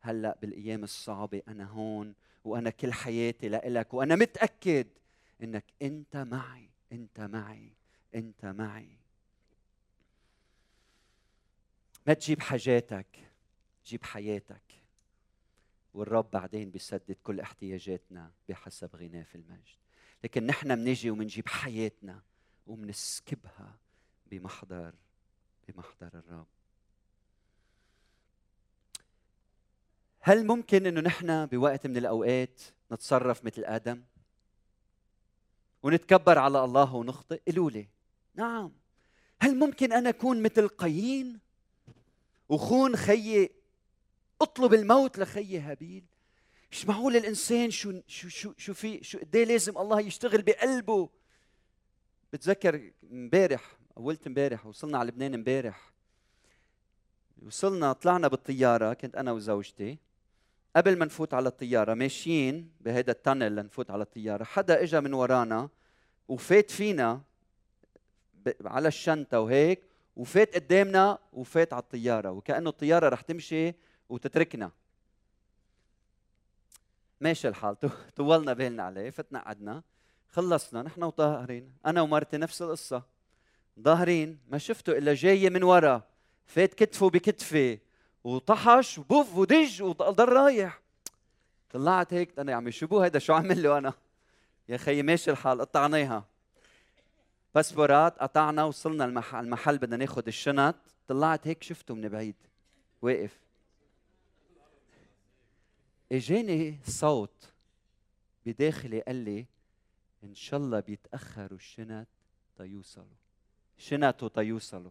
هلأ 0.00 0.38
بالأيام 0.42 0.84
الصعبة 0.84 1.42
أنا 1.48 1.64
هون 1.64 2.14
وأنا 2.44 2.70
كل 2.70 2.92
حياتي 2.92 3.48
لإلك 3.48 3.94
وأنا 3.94 4.16
متأكد 4.16 4.86
إنك 5.42 5.64
أنت 5.82 6.16
معي 6.16 6.68
أنت 6.92 7.20
معي 7.20 7.72
أنت 8.14 8.44
معي. 8.44 8.96
ما 12.06 12.14
تجيب 12.14 12.40
حاجاتك 12.40 13.06
جيب 13.86 14.04
حياتك. 14.04 14.62
والرب 15.94 16.30
بعدين 16.30 16.70
بيسدد 16.70 17.16
كل 17.22 17.40
احتياجاتنا 17.40 18.30
بحسب 18.48 18.96
غناه 18.96 19.22
في 19.22 19.34
المجد. 19.34 19.78
لكن 20.24 20.46
نحن 20.46 20.74
بنيجي 20.76 21.10
وبنجيب 21.10 21.48
حياتنا 21.48 22.22
وبنسكبها 22.66 23.78
بمحضر 24.26 24.94
بمحضر 25.70 26.10
الرب 26.14 26.46
هل 30.20 30.46
ممكن 30.46 30.86
إنه 30.86 31.00
نحن 31.00 31.46
بوقت 31.46 31.86
من 31.86 31.96
الأوقات 31.96 32.60
نتصرف 32.92 33.44
مثل 33.44 33.64
آدم؟ 33.64 34.02
ونتكبر 35.82 36.38
على 36.38 36.64
الله 36.64 36.94
ونخطئ؟ 36.94 37.40
قولوا 37.46 37.70
لي 37.70 37.88
نعم. 38.34 38.72
هل 39.40 39.58
ممكن 39.58 39.92
أنا 39.92 40.08
أكون 40.08 40.42
مثل 40.42 40.68
قايين؟ 40.68 41.40
وخون 42.48 42.96
خيي 42.96 43.50
أطلب 44.40 44.74
الموت 44.74 45.18
لخي 45.18 45.58
هابيل؟ 45.58 46.04
مش 46.72 46.86
معقول 46.86 47.16
الإنسان 47.16 47.70
شو 47.70 48.00
شو 48.06 48.28
شو 48.28 48.52
شو 48.56 48.74
في 48.74 49.04
شو 49.04 49.18
قد 49.18 49.36
إيه 49.36 49.44
لازم 49.44 49.78
الله 49.78 50.00
يشتغل 50.00 50.42
بقلبه؟ 50.42 51.08
بتذكر 52.32 52.92
امبارح 53.12 53.79
اولت 54.00 54.26
امبارح 54.26 54.66
وصلنا 54.66 54.98
على 54.98 55.08
لبنان 55.08 55.34
امبارح. 55.34 55.92
وصلنا 57.42 57.92
طلعنا 57.92 58.28
بالطيارة 58.28 58.92
كنت 58.92 59.16
أنا 59.16 59.32
وزوجتي. 59.32 59.98
قبل 60.76 60.98
ما 60.98 61.04
نفوت 61.04 61.34
على 61.34 61.48
الطيارة 61.48 61.94
ماشيين 61.94 62.72
بهذا 62.80 63.10
التانل 63.10 63.56
لنفوت 63.56 63.90
على 63.90 64.02
الطيارة. 64.02 64.44
حدا 64.44 64.82
اجى 64.82 65.00
من 65.00 65.14
ورانا 65.14 65.68
وفات 66.28 66.70
فينا 66.70 67.20
على 68.64 68.88
الشنطة 68.88 69.40
وهيك 69.40 69.82
وفات 70.16 70.54
قدامنا 70.54 71.18
وفات 71.32 71.72
على 71.72 71.82
الطيارة. 71.82 72.30
وكأنه 72.30 72.70
الطيارة 72.70 73.08
رح 73.08 73.20
تمشي 73.20 73.74
وتتركنا. 74.08 74.70
ماشي 77.20 77.48
الحال. 77.48 77.76
طولنا 78.16 78.52
بالنا 78.52 78.82
عليه 78.82 79.10
فتنا 79.10 79.38
قعدنا. 79.44 79.82
خلصنا 80.28 80.82
نحن 80.82 81.02
وطاهرين. 81.02 81.72
أنا 81.86 82.02
ومرتي 82.02 82.36
نفس 82.36 82.62
القصة. 82.62 83.19
ظاهرين 83.82 84.38
ما 84.48 84.58
شفته 84.58 84.98
إلا 84.98 85.14
جاي 85.14 85.50
من 85.50 85.62
ورا. 85.62 86.02
فات 86.46 86.74
كتفه 86.74 87.10
بكتفي 87.10 87.78
وطحش 88.24 88.98
وبوف 88.98 89.36
ودج 89.36 89.82
وضل 89.82 90.28
رايح. 90.28 90.80
طلعت 91.70 92.14
هيك 92.14 92.38
أنا 92.38 92.52
يا 92.52 92.56
عمي 92.56 92.72
شو 92.72 93.00
هيدا 93.00 93.18
شو 93.18 93.32
عمل 93.32 93.62
له 93.62 93.78
أنا؟ 93.78 93.92
يا 94.68 94.76
خيي 94.76 95.02
ماشي 95.02 95.30
الحال 95.30 95.60
قطعناها. 95.60 96.24
باسبورات 97.54 98.18
قطعنا 98.18 98.64
وصلنا 98.64 99.04
المحل, 99.04 99.44
المحل 99.44 99.78
بدنا 99.78 99.96
ناخذ 99.96 100.22
الشنط. 100.26 100.76
طلعت 101.08 101.46
هيك 101.46 101.62
شفته 101.62 101.94
من 101.94 102.08
بعيد. 102.08 102.36
واقف. 103.02 103.40
إجاني 106.12 106.78
صوت 106.84 107.52
بداخلي 108.46 109.00
قال 109.00 109.16
لي 109.16 109.46
إن 110.24 110.34
شاء 110.34 110.60
الله 110.60 110.80
بيتأخروا 110.80 111.58
الشنط 111.58 112.06
تيوصلوا 112.56 113.06
شنطوا 113.80 114.28
تيوصلوا 114.28 114.90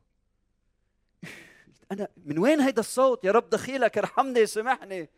أنا 1.91 2.08
من 2.25 2.39
وين 2.39 2.60
هيدا 2.60 2.80
الصوت؟ 2.80 3.25
يا 3.25 3.32
رب 3.32 3.49
دخيلك 3.49 3.97
ارحمني 3.97 4.45
سامحني 4.45 5.10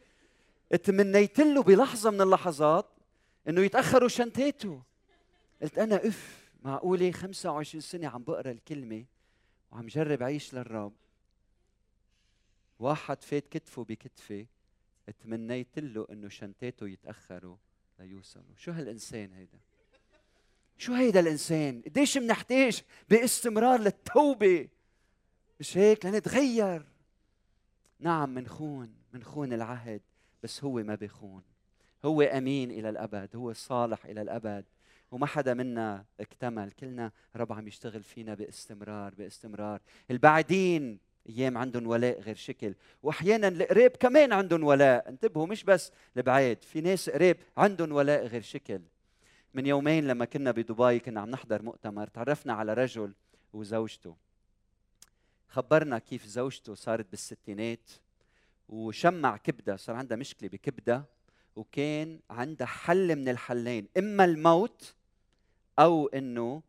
تمنيت 0.83 1.39
له 1.39 1.63
بلحظة 1.63 2.11
من 2.11 2.21
اللحظات 2.21 2.89
إنه 3.47 3.61
يتأخروا 3.61 4.07
شنتاته 4.07 4.81
قلت 5.61 5.79
أنا 5.79 6.07
إف 6.07 6.51
معقولة 6.61 7.11
25 7.11 7.81
سنة 7.81 8.07
عم 8.07 8.23
بقرأ 8.23 8.51
الكلمة 8.51 9.05
وعم 9.71 9.87
جرب 9.87 10.23
عيش 10.23 10.53
للرب. 10.53 10.93
واحد 12.79 13.23
فات 13.23 13.47
كتفه 13.47 13.83
بكتفي 13.83 14.45
تمنيت 15.19 15.79
له 15.79 16.07
إنه 16.11 16.29
شنتاته 16.29 16.87
يتأخروا 16.87 17.57
ليوصلوا. 17.99 18.55
شو 18.57 18.71
هالإنسان 18.71 19.33
هيدا؟ 19.33 19.59
شو 20.77 20.93
هيدا 20.93 21.19
الإنسان؟ 21.19 21.81
قديش 21.85 22.17
بنحتاج 22.17 22.81
باستمرار 23.09 23.79
للتوبة؟ 23.79 24.67
مش 25.59 25.77
هيك؟ 25.77 26.05
لنتغير. 26.05 26.85
نعم 27.99 28.33
منخون 28.33 28.93
منخون 29.13 29.53
العهد 29.53 30.01
بس 30.43 30.63
هو 30.63 30.71
ما 30.73 30.95
بيخون 30.95 31.41
هو 32.05 32.21
أمين 32.21 32.71
إلى 32.71 32.89
الأبد 32.89 33.35
هو 33.35 33.53
صالح 33.53 34.05
إلى 34.05 34.21
الأبد. 34.21 34.65
وما 35.11 35.25
حدا 35.25 35.53
منا 35.53 36.05
اكتمل. 36.19 36.71
كلنا 36.71 37.11
رب 37.35 37.53
عم 37.53 37.67
يشتغل 37.67 38.03
فينا 38.03 38.33
باستمرار 38.33 39.13
باستمرار. 39.15 39.79
البعدين 40.11 40.99
أيام 41.29 41.57
عندهم 41.57 41.87
ولاء 41.87 42.19
غير 42.19 42.35
شكل. 42.35 42.73
واحيانا 43.03 43.47
القريب 43.47 43.91
كمان 43.91 44.33
عندهم 44.33 44.63
ولاء. 44.63 45.09
انتبهوا 45.09 45.47
مش 45.47 45.63
بس 45.63 45.91
البعيد. 46.17 46.63
في 46.63 46.81
ناس 46.81 47.09
قريب 47.09 47.37
عندهم 47.57 47.91
ولاء 47.91 48.25
غير 48.25 48.41
شكل. 48.41 48.81
من 49.53 49.65
يومين 49.65 50.07
لما 50.07 50.25
كنا 50.25 50.51
بدبي 50.51 50.99
كنا 50.99 51.21
عم 51.21 51.29
نحضر 51.29 51.61
مؤتمر 51.61 52.07
تعرفنا 52.07 52.53
على 52.53 52.73
رجل 52.73 53.13
وزوجته. 53.53 54.15
خبرنا 55.47 55.99
كيف 55.99 56.25
زوجته 56.25 56.75
صارت 56.75 57.11
بالستينات 57.11 57.91
وشمع 58.69 59.37
كبدة 59.37 59.75
صار 59.75 59.95
عندها 59.95 60.17
مشكلة 60.17 60.49
بكبدة 60.49 61.05
وكان 61.55 62.19
عندها 62.29 62.67
حل 62.67 63.15
من 63.15 63.29
الحلين 63.29 63.87
إما 63.97 64.25
الموت 64.25 64.95
أو 65.79 66.07
إنه 66.07 66.63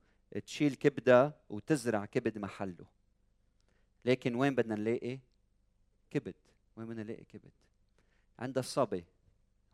تشيل 0.47 0.75
كبدة 0.75 1.35
وتزرع 1.51 2.05
كبد 2.05 2.39
محله. 2.39 2.85
لكن 4.05 4.35
وين 4.35 4.55
بدنا 4.55 4.75
نلاقي 4.75 5.19
كبد؟ 6.11 6.35
وين 6.77 6.87
بدنا 6.87 7.03
نلاقي 7.03 7.25
كبد؟ 7.25 7.53
عندها 8.39 8.63
صبي 8.63 9.05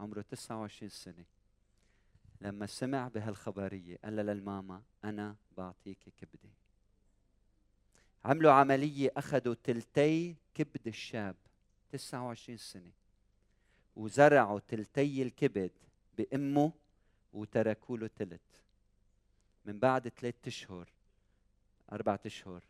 عمره 0.01 0.21
29 0.21 0.89
سنة. 0.89 1.38
لما 2.41 2.67
سمع 2.67 3.09
بهالخبرية 3.09 3.99
قال 4.05 4.17
للماما 4.17 4.83
أنا 5.05 5.37
بعطيك 5.57 5.99
كبدة. 6.17 6.51
عملوا 8.25 8.53
عملية 8.53 9.13
أخذوا 9.17 9.55
تلتي 9.65 10.37
كبد 10.55 10.87
الشاب 10.87 11.37
29 11.91 12.57
سنة 12.57 12.93
وزرعوا 13.97 14.61
تلتي 14.69 15.23
الكبد 15.23 15.71
بأمه 16.19 16.73
وتركوا 17.33 17.99
له 17.99 18.11
تلت. 18.17 18.41
من 19.65 19.79
بعد 19.79 20.09
ثلاث 20.09 20.35
أشهر 20.47 20.89
أربعة 21.93 22.21
أشهر 22.27 22.65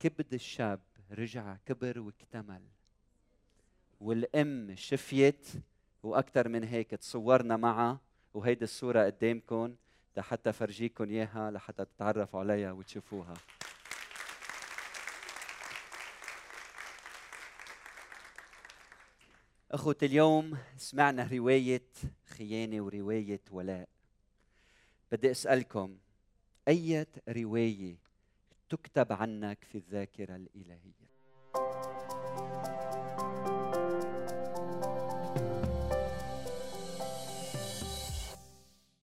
كبد 0.00 0.34
الشاب 0.34 0.80
رجع 1.10 1.56
كبر 1.66 2.00
واكتمل. 2.00 2.62
والأم 4.00 4.74
شفيت 4.74 5.48
وأكثر 6.02 6.48
من 6.48 6.64
هيك 6.64 6.90
تصورنا 6.90 7.56
معها 7.56 8.00
وهيدي 8.34 8.64
الصورة 8.64 9.04
قدامكم 9.04 9.76
لحتى 10.16 10.52
فرجيكم 10.52 11.10
إياها 11.10 11.50
لحتى 11.50 11.84
تتعرفوا 11.84 12.40
عليها 12.40 12.72
وتشوفوها. 12.72 13.34
اخوتي 19.70 20.06
اليوم 20.06 20.58
سمعنا 20.76 21.28
رواية 21.32 21.88
خيانة 22.26 22.80
ورواية 22.80 23.40
ولاء. 23.50 23.88
بدي 25.12 25.30
أسألكم 25.30 25.98
أية 26.68 27.08
رواية 27.28 27.96
تكتب 28.68 29.12
عنك 29.12 29.64
في 29.64 29.78
الذاكرة 29.78 30.36
الإلهية؟ 30.36 31.07